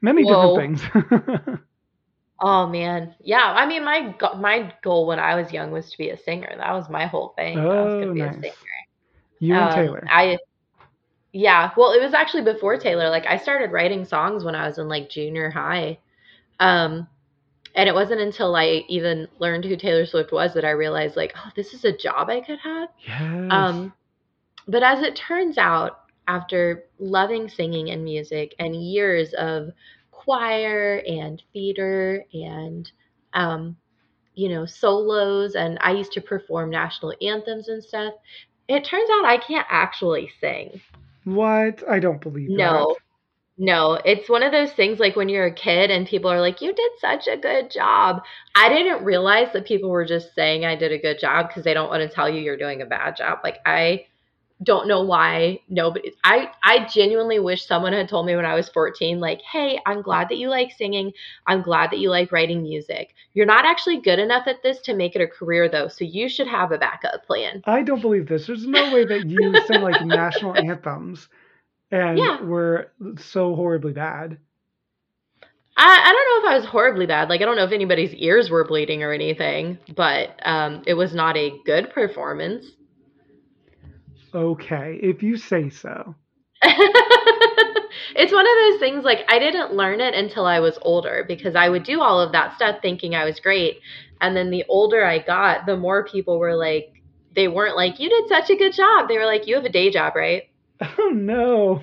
[0.00, 0.56] many Whoa.
[0.56, 1.58] different things
[2.40, 3.54] Oh man, yeah.
[3.56, 6.52] I mean, my my goal when I was young was to be a singer.
[6.56, 7.58] That was my whole thing.
[7.58, 8.36] Oh, I was going to be nice.
[8.36, 8.52] a singer.
[9.38, 10.06] You and um, Taylor.
[10.10, 10.38] I
[11.32, 11.70] yeah.
[11.76, 13.08] Well, it was actually before Taylor.
[13.08, 15.98] Like I started writing songs when I was in like junior high.
[16.60, 17.08] Um,
[17.74, 21.32] and it wasn't until I even learned who Taylor Swift was that I realized like,
[21.36, 22.88] oh, this is a job I could have.
[23.06, 23.48] Yes.
[23.50, 23.92] Um,
[24.66, 29.70] but as it turns out, after loving singing and music and years of
[30.10, 32.90] choir and theater and
[33.34, 33.76] um,
[34.34, 38.14] you know solos and i used to perform national anthems and stuff
[38.68, 40.80] it turns out i can't actually sing
[41.24, 42.96] what i don't believe no
[43.56, 46.60] No, it's one of those things like when you're a kid and people are like,
[46.60, 48.22] You did such a good job.
[48.54, 51.74] I didn't realize that people were just saying I did a good job because they
[51.74, 53.38] don't want to tell you you're doing a bad job.
[53.44, 54.06] Like, I
[54.62, 58.68] don't know why nobody I I genuinely wish someone had told me when I was
[58.68, 61.12] 14 like, "Hey, I'm glad that you like singing.
[61.46, 63.14] I'm glad that you like writing music.
[63.34, 66.28] You're not actually good enough at this to make it a career though, so you
[66.28, 68.46] should have a backup plan." I don't believe this.
[68.46, 71.28] There's no way that you sing like national anthems
[71.94, 72.40] and yeah.
[72.40, 74.36] were so horribly bad.
[75.76, 77.28] I, I don't know if I was horribly bad.
[77.28, 81.14] Like I don't know if anybody's ears were bleeding or anything, but um, it was
[81.14, 82.66] not a good performance.
[84.34, 86.16] Okay, if you say so.
[86.62, 91.54] it's one of those things like I didn't learn it until I was older because
[91.54, 93.78] I would do all of that stuff thinking I was great.
[94.20, 96.92] And then the older I got, the more people were like,
[97.36, 99.08] they weren't like, you did such a good job.
[99.08, 100.44] They were like, you have a day job, right?
[100.98, 101.82] Oh, no.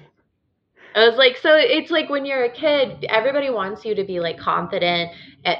[0.93, 4.19] I was like, so it's like when you're a kid, everybody wants you to be
[4.19, 5.11] like confident.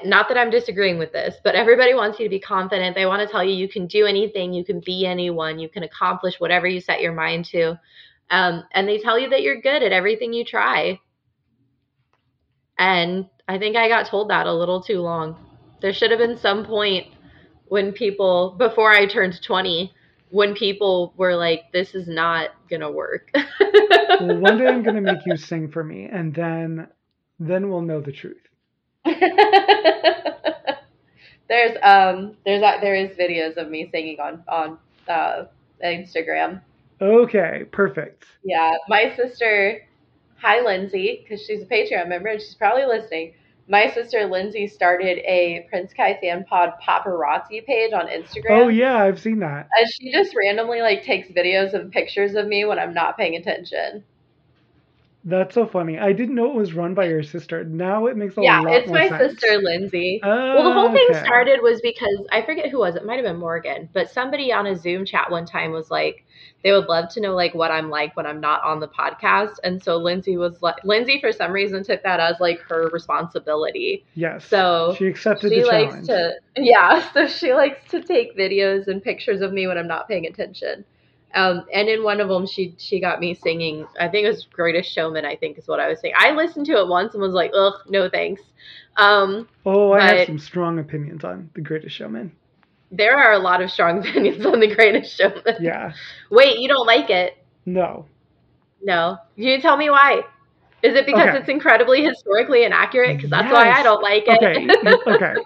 [0.04, 2.96] Not that I'm disagreeing with this, but everybody wants you to be confident.
[2.96, 5.84] They want to tell you you can do anything, you can be anyone, you can
[5.84, 7.80] accomplish whatever you set your mind to.
[8.30, 11.00] Um, and they tell you that you're good at everything you try.
[12.78, 15.38] And I think I got told that a little too long.
[15.82, 17.08] There should have been some point
[17.68, 19.94] when people, before I turned 20,
[20.32, 23.32] when people were like, "This is not gonna work."
[24.20, 26.88] well, one day I'm gonna make you sing for me, and then
[27.40, 28.42] then we'll know the truth.
[31.48, 34.78] there's um there's there is videos of me singing on on
[35.08, 35.46] uh,
[35.84, 36.62] Instagram.
[37.02, 38.26] Okay, perfect.
[38.44, 39.82] Yeah, my sister,
[40.38, 43.34] hi Lindsay, because she's a Patreon member and she's probably listening
[43.68, 48.64] my sister Lindsay started a Prince Kai fan pod paparazzi page on Instagram.
[48.64, 49.68] Oh yeah, I've seen that.
[49.80, 53.36] And she just randomly like takes videos and pictures of me when I'm not paying
[53.36, 54.04] attention.
[55.24, 56.00] That's so funny.
[56.00, 57.64] I didn't know it was run by your sister.
[57.64, 58.90] Now it makes a yeah, lot more sense.
[58.90, 60.20] Yeah, it's my sister Lindsay.
[60.24, 61.24] Uh, well, the whole thing okay.
[61.24, 63.06] started was because I forget who was it.
[63.06, 66.26] Might have been Morgan, but somebody on a Zoom chat one time was like,
[66.64, 69.56] they would love to know like what I'm like when I'm not on the podcast.
[69.64, 74.04] And so Lindsay was like, Lindsay for some reason took that as like her responsibility.
[74.16, 74.46] Yes.
[74.46, 75.52] So she accepted.
[75.52, 77.08] She likes to yeah.
[77.14, 80.86] So she likes to take videos and pictures of me when I'm not paying attention.
[81.34, 83.88] Um, and in one of them, she she got me singing.
[84.00, 85.26] I think it was Greatest Showman.
[85.26, 86.14] I think is what I was saying.
[86.18, 88.42] I listened to it once and was like, ugh, no thanks.
[88.98, 92.34] Um, oh, I have some strong opinions on The Greatest Showman.
[92.92, 95.56] There are a lot of strong opinions on The Greatest Showman.
[95.62, 95.94] Yeah.
[96.30, 97.38] Wait, you don't like it?
[97.66, 98.06] No.
[98.84, 99.18] No.
[99.36, 100.22] Can you tell me why?
[100.84, 101.38] Is it because okay.
[101.38, 103.16] it's incredibly historically inaccurate?
[103.16, 103.54] Because that's yes.
[103.54, 104.38] why I don't like it.
[104.44, 104.92] Okay.
[105.16, 105.42] okay.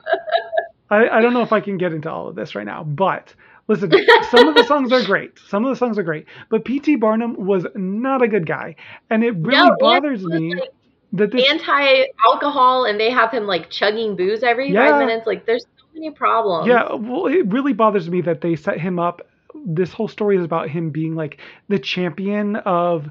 [0.89, 3.33] I, I don't know if I can get into all of this right now, but
[3.67, 3.91] Listen,
[4.29, 5.39] some of the songs are great.
[5.47, 6.97] Some of the songs are great, but P.T.
[6.97, 8.75] Barnum was not a good guy,
[9.09, 10.69] and it really no, bothers me like
[11.13, 15.25] that this anti-alcohol, and they have him like chugging booze every yeah, five minutes.
[15.25, 16.67] Like, there's so many problems.
[16.67, 19.27] Yeah, well, it really bothers me that they set him up.
[19.65, 23.09] This whole story is about him being like the champion of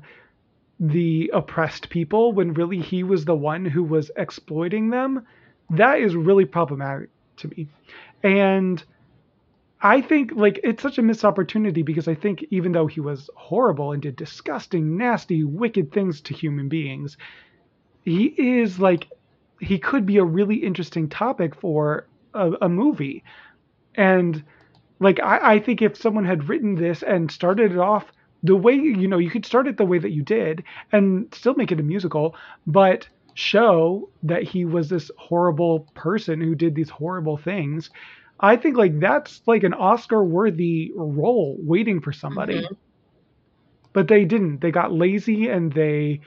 [0.78, 5.26] the oppressed people when really he was the one who was exploiting them.
[5.70, 7.66] That is really problematic to me,
[8.22, 8.84] and
[9.84, 13.28] I think like it's such a missed opportunity because I think even though he was
[13.36, 17.18] horrible and did disgusting, nasty, wicked things to human beings,
[18.02, 18.28] he
[18.58, 19.08] is like
[19.60, 23.24] he could be a really interesting topic for a, a movie.
[23.94, 24.42] And
[25.00, 28.06] like I, I think if someone had written this and started it off
[28.42, 31.54] the way you know, you could start it the way that you did and still
[31.54, 36.88] make it a musical, but show that he was this horrible person who did these
[36.88, 37.90] horrible things
[38.40, 42.62] I think like that's like an Oscar worthy role waiting for somebody.
[42.62, 42.74] Mm-hmm.
[43.92, 44.60] But they didn't.
[44.60, 46.20] They got lazy and they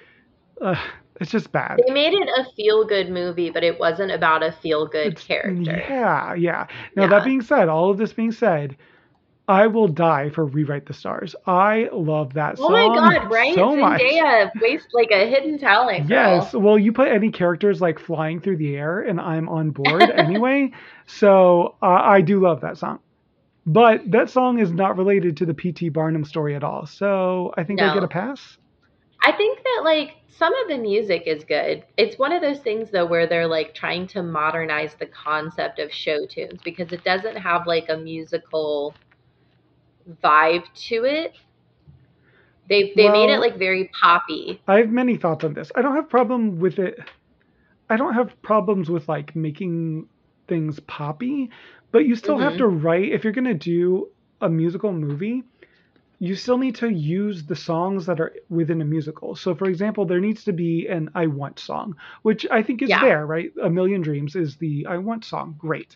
[0.61, 0.75] uh,
[1.19, 1.79] it's just bad.
[1.85, 5.83] They made it a feel good movie, but it wasn't about a feel good character.
[5.89, 6.67] Yeah, yeah.
[6.95, 7.09] Now yeah.
[7.09, 8.77] that being said, all of this being said,
[9.49, 11.33] I will die for Rewrite the Stars.
[11.45, 12.67] I love that song.
[12.69, 13.55] Oh my god, right?
[13.55, 14.61] So Zendaya much.
[14.61, 16.09] waste like a hidden talent.
[16.09, 16.17] Girl.
[16.17, 16.53] Yes.
[16.53, 20.71] Well, you put any characters like flying through the air, and I'm on board anyway.
[21.05, 22.99] So uh, I do love that song.
[23.65, 25.89] But that song is not related to the P.T.
[25.89, 26.85] Barnum story at all.
[26.85, 27.87] So I think no.
[27.87, 28.57] I get a pass.
[29.23, 31.83] I think that like some of the music is good.
[31.97, 35.91] It's one of those things though where they're like trying to modernize the concept of
[35.91, 38.93] show tunes because it doesn't have like a musical
[40.23, 41.33] vibe to it.
[42.69, 44.61] They they well, made it like very poppy.
[44.67, 45.71] I have many thoughts on this.
[45.75, 46.99] I don't have problem with it.
[47.89, 50.07] I don't have problems with like making
[50.47, 51.49] things poppy,
[51.91, 52.43] but you still mm-hmm.
[52.43, 54.09] have to write if you're going to do
[54.41, 55.43] a musical movie,
[56.19, 59.35] you still need to use the songs that are within a musical.
[59.35, 62.89] So, for example, there needs to be an I Want song, which I think is
[62.89, 63.01] yeah.
[63.01, 63.51] there, right?
[63.61, 65.55] A Million Dreams is the I Want song.
[65.57, 65.95] Great.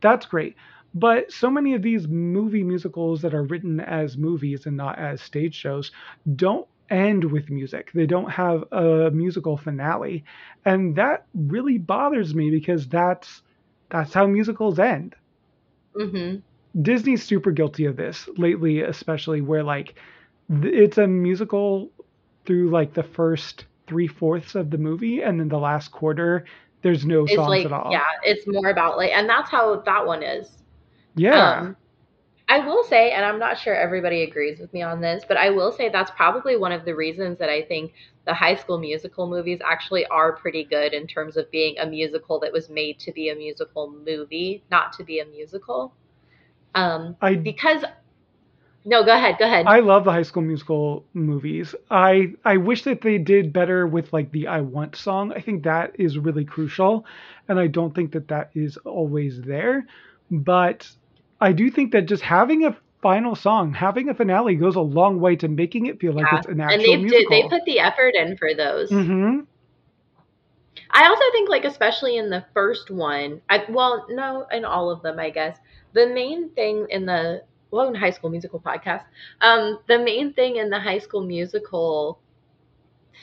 [0.00, 0.56] That's great.
[0.94, 5.20] But so many of these movie musicals that are written as movies and not as
[5.22, 5.92] stage shows
[6.34, 7.92] don't end with music.
[7.94, 10.24] They don't have a musical finale.
[10.64, 13.42] And that really bothers me because that's
[13.90, 15.14] that's how musicals end.
[15.94, 16.38] Mm-hmm.
[16.82, 19.94] Disney's super guilty of this lately, especially where like
[20.48, 21.90] it's a musical
[22.46, 26.44] through like the first three fourths of the movie, and then the last quarter
[26.82, 27.92] there's no it's songs like, at all.
[27.92, 30.59] Yeah, it's more about like, and that's how that one is.
[31.14, 31.60] Yeah.
[31.60, 31.76] Um,
[32.48, 35.50] I will say, and I'm not sure everybody agrees with me on this, but I
[35.50, 37.92] will say that's probably one of the reasons that I think
[38.26, 42.40] the high school musical movies actually are pretty good in terms of being a musical
[42.40, 45.94] that was made to be a musical movie, not to be a musical.
[46.74, 47.84] Um, I because
[48.84, 49.66] no, go ahead, go ahead.
[49.66, 51.74] I love the High School Musical movies.
[51.90, 55.32] I I wish that they did better with like the I Want song.
[55.32, 57.04] I think that is really crucial,
[57.48, 59.86] and I don't think that that is always there.
[60.30, 60.90] But
[61.40, 65.20] I do think that just having a final song, having a finale, goes a long
[65.20, 66.38] way to making it feel like yeah.
[66.38, 67.30] it's an actual and they musical.
[67.30, 68.90] Did, they put the effort in for those.
[68.90, 69.40] Mm-hmm.
[70.90, 75.02] I also think, like, especially in the first one, I well, no, in all of
[75.02, 75.56] them, I guess
[75.92, 79.04] the main thing in the well in high school musical podcast
[79.40, 82.20] um the main thing in the high school musical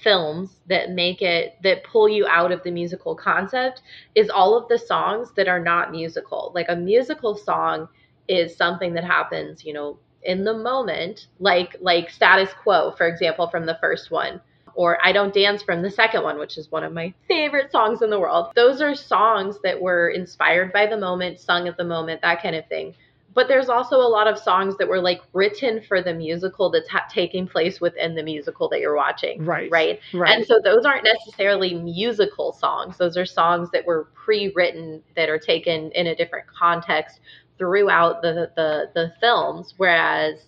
[0.04, 3.82] films that make it that pull you out of the musical concept
[4.16, 7.88] is all of the songs that are not musical like a musical song
[8.28, 13.48] is something that happens you know in the moment like like status quo for example
[13.48, 14.42] from the first one
[14.78, 18.04] or I Don't Dance from the second one, which is one of my favorite songs
[18.04, 18.52] in the world.
[18.56, 22.56] Those are songs that were inspired by the moment, sung at the moment, that kind
[22.56, 22.94] of thing.
[23.34, 26.90] But there's also a lot of songs that were like written for the musical that's
[26.90, 29.44] ha- taking place within the musical that you're watching.
[29.44, 29.70] Right.
[29.72, 30.00] Right.
[30.14, 30.36] Right.
[30.36, 32.98] And so those aren't necessarily musical songs.
[32.98, 37.20] Those are songs that were pre-written that are taken in a different context
[37.58, 39.74] throughout the the, the films.
[39.78, 40.40] Whereas,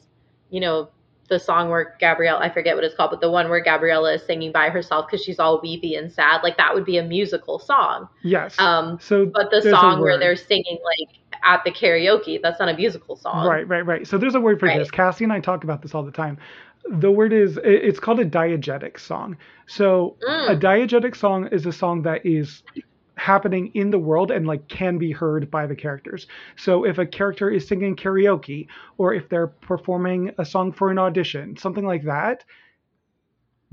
[0.50, 0.90] you know,
[1.30, 4.24] the song where Gabriella, I forget what it's called, but the one where Gabriella is
[4.24, 7.60] singing by herself because she's all weepy and sad, like that would be a musical
[7.60, 8.10] song.
[8.24, 8.60] Yes.
[8.60, 9.00] Um.
[9.02, 13.16] So, but the song where they're singing like at the karaoke, that's not a musical
[13.16, 13.48] song.
[13.48, 14.08] Right, right, right.
[14.08, 14.80] So there's a word for right.
[14.80, 14.92] this.
[14.92, 16.38] Cassie and I talk about this all the time.
[16.90, 19.38] The word is it's called a diegetic song.
[19.68, 20.50] So mm.
[20.50, 22.64] a diegetic song is a song that is
[23.20, 26.28] happening in the world and like can be heard by the characters.
[26.56, 28.68] So if a character is singing karaoke
[28.98, 32.46] or if they're performing a song for an audition, something like that,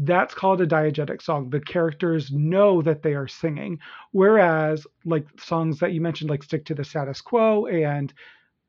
[0.01, 1.49] that's called a diegetic song.
[1.49, 3.79] The characters know that they are singing.
[4.11, 8.13] Whereas like songs that you mentioned like Stick to the Status Quo and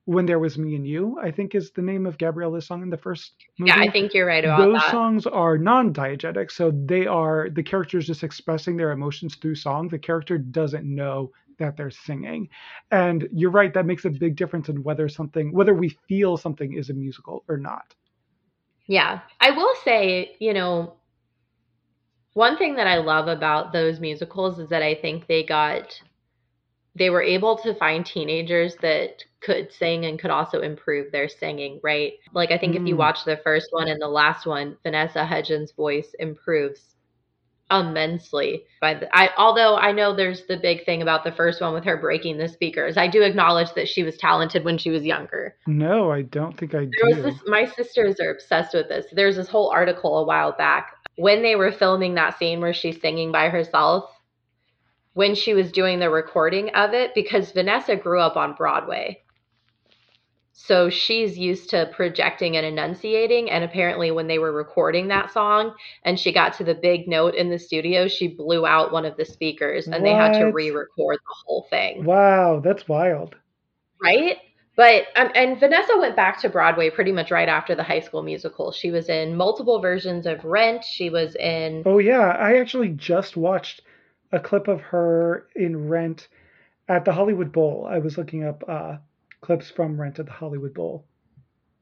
[0.08, 2.90] when There Was Me and You, I think is the name of Gabriella's song in
[2.90, 3.70] the first movie.
[3.70, 4.66] Yeah, I think you're right about that.
[4.66, 4.92] Those that.
[4.92, 9.90] songs are non-diegetic, so they are the characters just expressing their emotions through song.
[9.90, 12.48] The character doesn't know that they're singing.
[12.92, 16.78] And you're right, that makes a big difference in whether something whether we feel something
[16.78, 17.94] is a musical or not.
[18.86, 19.20] Yeah.
[19.42, 20.94] I will say, you know,
[22.34, 26.02] one thing that I love about those musicals is that I think they got
[26.98, 31.80] they were able to find teenagers that could sing and could also improve their singing,
[31.84, 32.14] right?
[32.34, 32.82] Like I think mm.
[32.82, 33.00] if you mm.
[33.00, 36.96] watch the first one and the last one, Vanessa Hudgens' voice improves
[37.70, 41.74] immensely by the I although I know there's the big thing about the first one
[41.74, 42.96] with her breaking the speakers.
[42.96, 45.56] I do acknowledge that she was talented when she was younger.
[45.68, 47.22] No, I don't think I there do.
[47.22, 49.06] This, my sisters are obsessed with this.
[49.12, 53.02] There's this whole article a while back when they were filming that scene where she's
[53.02, 54.17] singing by herself
[55.18, 59.20] when she was doing the recording of it because Vanessa grew up on Broadway.
[60.52, 63.50] So she's used to projecting and enunciating.
[63.50, 67.34] And apparently, when they were recording that song and she got to the big note
[67.34, 70.04] in the studio, she blew out one of the speakers and what?
[70.04, 72.06] they had to re record the whole thing.
[72.06, 73.34] Wow, that's wild.
[74.00, 74.38] Right?
[74.76, 78.22] But, um, and Vanessa went back to Broadway pretty much right after the high school
[78.22, 78.72] musical.
[78.72, 80.84] She was in multiple versions of Rent.
[80.84, 81.82] She was in.
[81.88, 82.38] Oh, yeah.
[82.40, 83.82] I actually just watched
[84.32, 86.28] a clip of her in Rent
[86.88, 87.88] at the Hollywood Bowl.
[87.90, 88.98] I was looking up uh,
[89.42, 91.06] clips from Rent at the Hollywood Bowl.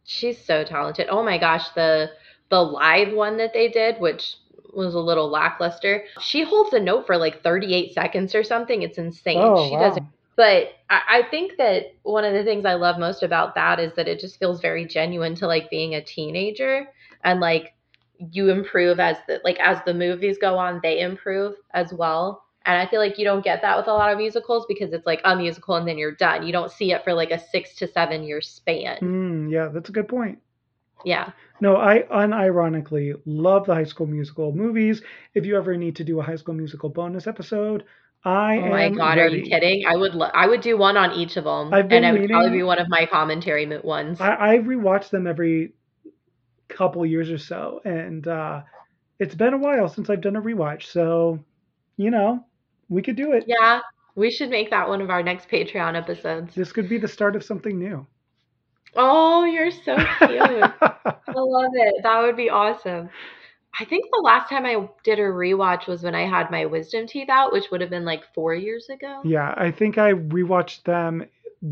[0.03, 1.07] She's so talented.
[1.09, 2.11] Oh my gosh, the
[2.49, 4.35] the live one that they did, which
[4.73, 6.03] was a little lackluster.
[6.19, 8.81] She holds a note for like 38 seconds or something.
[8.81, 9.39] It's insane.
[9.39, 9.79] Oh, she wow.
[9.79, 10.03] does it.
[10.35, 13.93] But I, I think that one of the things I love most about that is
[13.95, 16.87] that it just feels very genuine to like being a teenager
[17.23, 17.73] and like
[18.31, 22.77] you improve as the like as the movies go on they improve as well and
[22.77, 25.21] i feel like you don't get that with a lot of musicals because it's like
[25.25, 27.87] a musical and then you're done you don't see it for like a six to
[27.87, 30.39] seven year span mm, yeah that's a good point
[31.05, 31.31] Yeah.
[31.61, 35.01] No, I unironically love the High School Musical movies.
[35.33, 37.85] If you ever need to do a High School Musical bonus episode,
[38.25, 39.21] I oh my god, ready.
[39.21, 39.85] are you kidding?
[39.87, 42.19] I would lo- I would do one on each of them, I've been and it
[42.19, 44.19] would meaning, probably be one of my commentary ones.
[44.19, 45.73] I, I rewatch them every
[46.75, 48.61] couple years or so, and uh,
[49.19, 50.83] it's been a while since I've done a rewatch.
[50.83, 51.39] So,
[51.97, 52.45] you know,
[52.89, 53.45] we could do it.
[53.47, 53.81] Yeah,
[54.15, 56.55] we should make that one of our next Patreon episodes.
[56.55, 58.05] This could be the start of something new.
[58.95, 60.03] Oh, you're so cute.
[60.21, 62.03] I love it.
[62.03, 63.09] That would be awesome.
[63.77, 67.07] I think the last time I did a rewatch was when I had my wisdom
[67.07, 69.21] teeth out, which would have been like four years ago.
[69.25, 71.25] Yeah, I think I rewatched them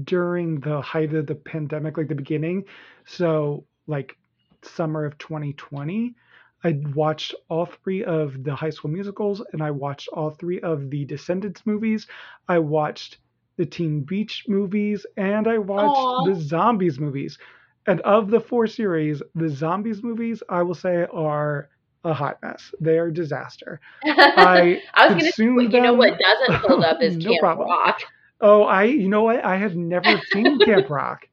[0.03, 2.65] during the height of the pandemic, like the beginning.
[3.05, 4.17] So, like
[4.65, 6.15] summer of 2020.
[6.63, 10.89] I watched all three of the high school musicals and I watched all three of
[10.89, 12.07] the Descendants movies.
[12.47, 13.17] I watched
[13.57, 16.33] the Teen Beach movies and I watched Aww.
[16.33, 17.37] the Zombies movies.
[17.85, 21.69] And of the four series, the Zombies movies, I will say, are
[22.05, 22.73] a hot mess.
[22.79, 23.79] They are disaster.
[24.05, 27.39] I, I was going to say, you know what doesn't hold up is no Camp
[27.39, 27.69] problem.
[27.69, 27.99] Rock.
[28.41, 29.43] Oh, I, you know what?
[29.43, 31.27] I have never seen Camp Rock.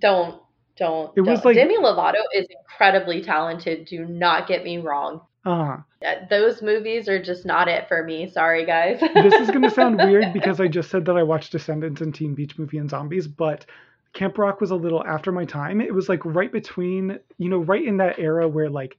[0.00, 0.43] Don't
[0.76, 1.10] don't.
[1.16, 1.26] It don't.
[1.26, 3.86] was like Demi Lovato is incredibly talented.
[3.86, 5.20] Do not get me wrong.
[5.44, 5.76] Uh-huh.
[6.04, 8.28] Uh, those movies are just not it for me.
[8.30, 9.00] Sorry, guys.
[9.14, 12.14] this is going to sound weird because I just said that I watched Descendants and
[12.14, 13.66] Teen Beach Movie and Zombies, but
[14.14, 15.80] Camp Rock was a little after my time.
[15.80, 18.96] It was like right between, you know, right in that era where like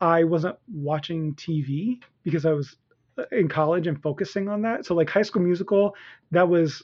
[0.00, 2.76] I wasn't watching TV because I was
[3.18, 4.86] uh, in college and focusing on that.
[4.86, 5.94] So like High School Musical,
[6.32, 6.82] that was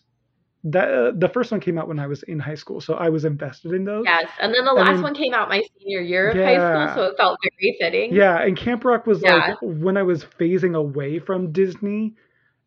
[0.64, 3.08] that uh, the first one came out when I was in high school, so I
[3.08, 4.04] was invested in those.
[4.06, 6.86] Yes, and then the last then, one came out my senior year of yeah, high
[6.86, 8.14] school, so it felt very fitting.
[8.14, 9.34] Yeah, and Camp Rock was yeah.
[9.34, 12.14] like when I was phasing away from Disney,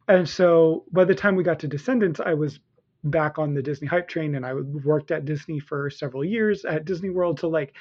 [0.10, 2.60] and so by the time we got to Descendants, I was
[3.06, 6.84] back on the Disney hype train, and I worked at Disney for several years at
[6.84, 7.39] Disney World.
[7.39, 7.76] So like,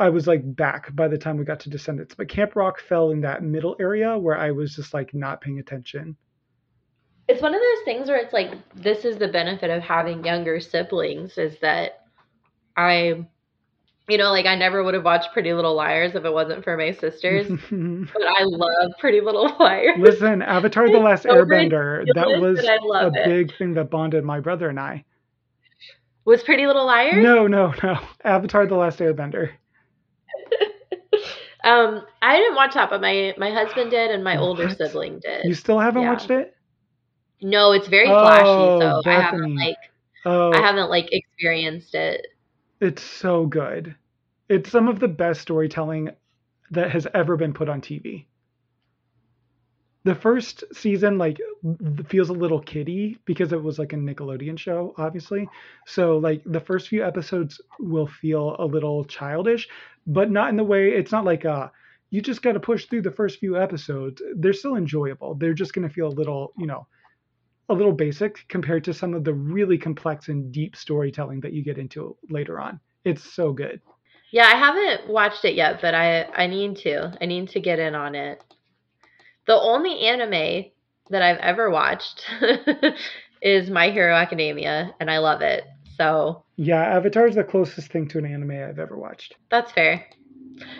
[0.00, 3.10] I was like back by the time we got to Descendants, but Camp Rock fell
[3.10, 6.16] in that middle area where I was just like not paying attention
[7.28, 10.60] it's one of those things where it's like this is the benefit of having younger
[10.60, 12.06] siblings is that
[12.76, 13.26] I
[14.08, 16.76] you know, like I never would have watched Pretty Little Liars if it wasn't for
[16.76, 17.46] my sisters.
[17.70, 19.96] but I love Pretty Little Liars.
[19.98, 23.24] Listen, Avatar the Last so Airbender, that was a it.
[23.24, 25.04] big thing that bonded my brother and I.
[26.24, 27.22] Was Pretty Little Liars?
[27.22, 27.98] No, no, no.
[28.24, 29.50] Avatar the Last Airbender.
[31.64, 34.42] um, I didn't watch that, but my my husband did and my what?
[34.42, 35.44] older sibling did.
[35.44, 36.10] You still haven't yeah.
[36.10, 36.56] watched it?
[37.42, 39.16] No, it's very flashy, oh, so Bethany.
[39.16, 39.76] I haven't like
[40.24, 40.52] oh.
[40.52, 42.26] I haven't like experienced it.
[42.80, 43.94] It's so good.
[44.48, 46.10] It's some of the best storytelling
[46.70, 48.26] that has ever been put on TV.
[50.04, 51.38] The first season like
[52.08, 55.48] feels a little kiddie because it was like a Nickelodeon show, obviously.
[55.86, 59.68] So like the first few episodes will feel a little childish,
[60.06, 61.68] but not in the way it's not like uh
[62.10, 64.20] you just got to push through the first few episodes.
[64.36, 65.34] They're still enjoyable.
[65.34, 66.86] They're just going to feel a little, you know,
[67.68, 71.62] a little basic compared to some of the really complex and deep storytelling that you
[71.62, 72.80] get into later on.
[73.04, 73.80] It's so good.
[74.30, 77.16] Yeah, I haven't watched it yet, but I I need to.
[77.20, 78.42] I need to get in on it.
[79.46, 80.70] The only anime
[81.10, 82.24] that I've ever watched
[83.42, 85.64] is My Hero Academia, and I love it.
[85.96, 89.34] So yeah, Avatar is the closest thing to an anime I've ever watched.
[89.50, 90.06] That's fair.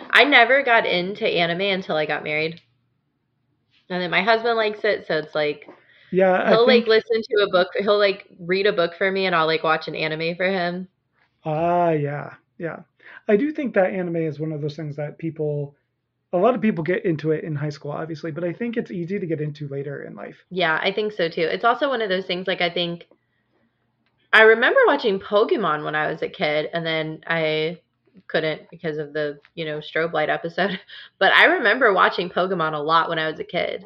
[0.09, 2.59] I never got into anime until I got married,
[3.89, 5.67] and then my husband likes it, so it's like
[6.13, 7.69] yeah, he'll think, like listen to a book.
[7.79, 10.87] He'll like read a book for me, and I'll like watch an anime for him.
[11.43, 12.81] Ah, yeah, yeah.
[13.27, 15.75] I do think that anime is one of those things that people,
[16.31, 18.91] a lot of people get into it in high school, obviously, but I think it's
[18.91, 20.37] easy to get into later in life.
[20.51, 21.41] Yeah, I think so too.
[21.41, 23.07] It's also one of those things like I think.
[24.31, 27.79] I remember watching Pokemon when I was a kid, and then I
[28.27, 30.79] couldn't because of the you know strobe light episode.
[31.17, 33.83] But I remember watching Pokemon a lot when I was a kid.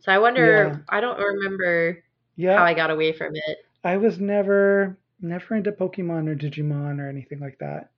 [0.00, 0.68] So I wonder.
[0.68, 0.78] Yeah.
[0.88, 2.02] I don't remember
[2.36, 2.56] yeah.
[2.56, 3.58] how I got away from it.
[3.84, 7.90] I was never never into Pokemon or Digimon or anything like that.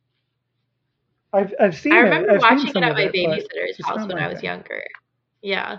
[1.32, 1.92] I've I've seen.
[1.92, 2.40] I remember it.
[2.40, 4.84] watching it at my babysitter's house when I was younger.
[5.40, 5.78] Yeah.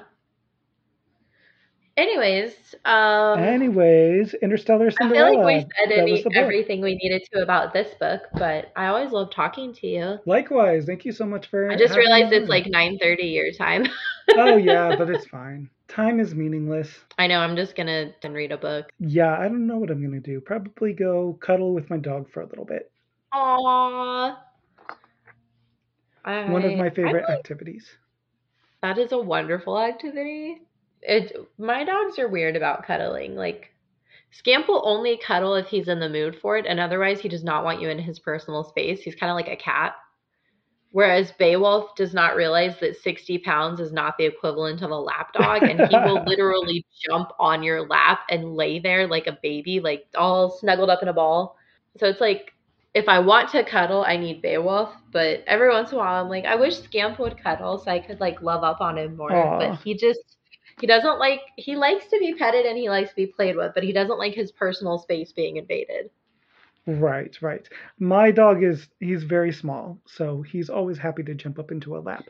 [1.95, 5.27] Anyways, um, anyways, Interstellar Cinderella.
[5.27, 8.87] I feel like we said any, everything we needed to about this book, but I
[8.87, 10.17] always love talking to you.
[10.25, 11.69] Likewise, thank you so much for.
[11.69, 13.85] I just realized it's like nine thirty your time.
[14.37, 15.69] oh yeah, but it's fine.
[15.87, 16.89] Time is meaningless.
[17.19, 17.37] I know.
[17.37, 18.91] I'm just gonna then read a book.
[18.97, 20.41] Yeah, I don't know what I'm gonna do.
[20.41, 22.91] Probably go cuddle with my dog for a little bit.
[23.35, 24.35] Aww.
[26.23, 27.87] One of my favorite like, activities.
[28.81, 30.61] That is a wonderful activity
[31.07, 33.35] it my dogs are weird about cuddling.
[33.35, 33.73] Like
[34.31, 37.43] Scamp will only cuddle if he's in the mood for it, and otherwise, he does
[37.43, 39.01] not want you in his personal space.
[39.01, 39.93] He's kind of like a cat.
[40.91, 45.33] Whereas Beowulf does not realize that 60 pounds is not the equivalent of a lap
[45.33, 49.79] dog, and he will literally jump on your lap and lay there like a baby,
[49.79, 51.55] like all snuggled up in a ball.
[51.97, 52.53] So it's like,
[52.93, 56.29] if I want to cuddle, I need Beowulf, but every once in a while, I'm
[56.29, 59.31] like, I wish Scamp would cuddle so I could like love up on him more.
[59.31, 59.59] Aww.
[59.59, 60.37] But he just,
[60.79, 63.73] he doesn't like, he likes to be petted and he likes to be played with,
[63.73, 66.09] but he doesn't like his personal space being invaded.
[66.85, 67.67] Right, right.
[67.97, 71.99] My dog is he's very small, so he's always happy to jump up into a
[71.99, 72.25] lap.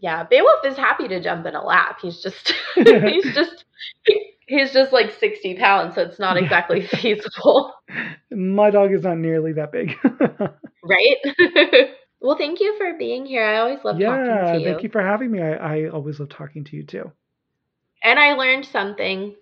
[0.00, 1.98] Yeah, Beowulf is happy to jump in a lap.
[2.00, 3.64] He's just he's just
[4.46, 6.86] he's just like 60 pounds, so it's not exactly yeah.
[7.00, 7.74] feasible.
[8.30, 9.94] My dog is not nearly that big.
[10.82, 11.90] right?
[12.20, 13.44] well, thank you for being here.
[13.44, 14.72] I always love yeah, talking to you.
[14.72, 15.42] Thank you for having me.
[15.42, 17.12] I, I always love talking to you too.
[18.04, 19.34] And I learned something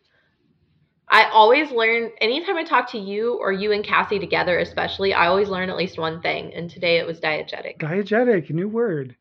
[1.12, 5.26] I always learn anytime I talk to you or you and Cassie together, especially, I
[5.26, 6.54] always learn at least one thing.
[6.54, 7.78] And today it was diegetic.
[7.78, 9.14] Diegetic, new word.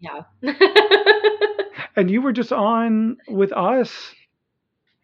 [0.00, 0.22] Yeah.
[1.96, 3.90] and you were just on with us.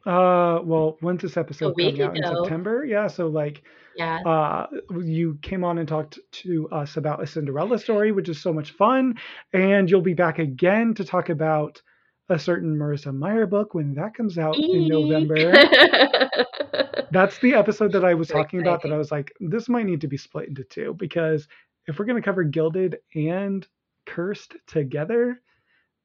[0.06, 2.16] Uh, well, when's this episode coming out?
[2.16, 2.86] In September?
[2.86, 3.08] Yeah.
[3.08, 3.62] So like,
[3.94, 4.20] yeah.
[4.20, 4.66] Uh,
[5.02, 8.70] you came on and talked to us about a Cinderella story, which is so much
[8.72, 9.16] fun.
[9.52, 11.82] And you'll be back again to talk about
[12.28, 15.52] a certain Marissa Meyer book when that comes out in November.
[17.12, 20.00] That's the episode that I was talking about that I was like, this might need
[20.00, 21.46] to be split into two because
[21.86, 23.66] if we're going to cover Gilded and
[24.06, 25.40] Cursed together,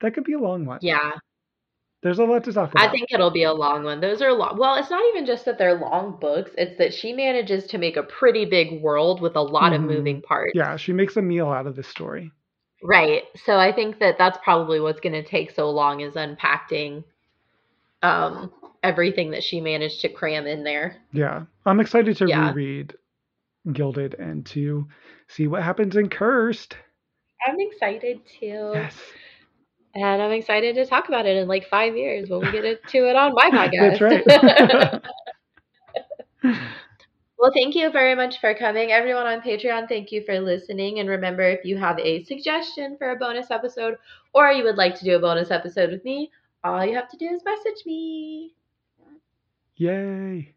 [0.02, 0.80] that could be a long one.
[0.82, 1.14] Yeah.
[2.02, 2.88] There's a lot to talk about.
[2.88, 4.00] I think it'll be a long one.
[4.00, 4.58] Those are long.
[4.58, 7.98] Well, it's not even just that they're long books, it's that she manages to make
[7.98, 9.84] a pretty big world with a lot mm-hmm.
[9.84, 10.54] of moving parts.
[10.56, 12.32] Yeah, she makes a meal out of this story.
[12.84, 13.24] Right.
[13.46, 17.04] So I think that that's probably what's going to take so long is unpacking
[18.02, 18.52] um
[18.82, 20.98] everything that she managed to cram in there.
[21.12, 21.44] Yeah.
[21.66, 22.50] I'm excited to yeah.
[22.50, 22.96] reread
[23.74, 24.88] Gilded and to
[25.28, 26.78] see what happens in Cursed.
[27.46, 28.72] I'm excited too.
[28.74, 28.96] Yes.
[29.96, 32.98] And I'm excited to talk about it in like five years when we get to
[33.10, 34.00] it on my podcast.
[34.26, 35.04] That's
[36.44, 36.58] right.
[37.40, 38.92] Well, thank you very much for coming.
[38.92, 41.00] Everyone on Patreon, thank you for listening.
[41.00, 43.98] And remember, if you have a suggestion for a bonus episode
[44.34, 46.32] or you would like to do a bonus episode with me,
[46.66, 48.54] all you have to do is message me.
[49.78, 50.54] Yay.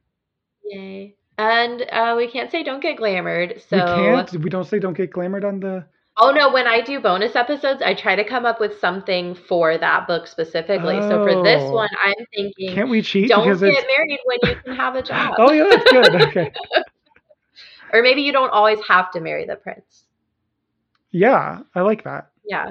[0.65, 1.15] Yay.
[1.39, 3.63] And uh, we can't say don't get glamored.
[3.69, 4.33] So we can't.
[4.43, 5.87] We don't say don't get glamored on the
[6.19, 9.79] Oh no, when I do bonus episodes, I try to come up with something for
[9.79, 10.97] that book specifically.
[10.97, 11.09] Oh.
[11.09, 11.73] So for this oh.
[11.73, 13.29] one, I'm thinking Can't we cheat?
[13.29, 13.87] Don't get it's...
[13.87, 15.35] married when you can have a job.
[15.39, 16.23] oh yeah, that's good.
[16.33, 16.53] Okay.
[17.93, 20.05] or maybe you don't always have to marry the prince.
[21.13, 22.31] Yeah, I like that.
[22.45, 22.69] Yeah.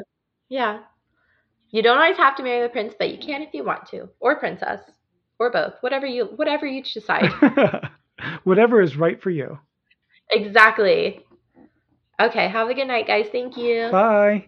[0.49, 0.79] Yeah.
[1.71, 4.09] You don't always have to marry the prince, but you can if you want to.
[4.19, 4.81] Or princess.
[5.39, 5.73] Or both.
[5.81, 7.31] Whatever you whatever you decide.
[8.43, 9.57] whatever is right for you.
[10.29, 11.25] Exactly.
[12.19, 13.27] Okay, have a good night, guys.
[13.31, 13.89] Thank you.
[13.91, 14.47] Bye.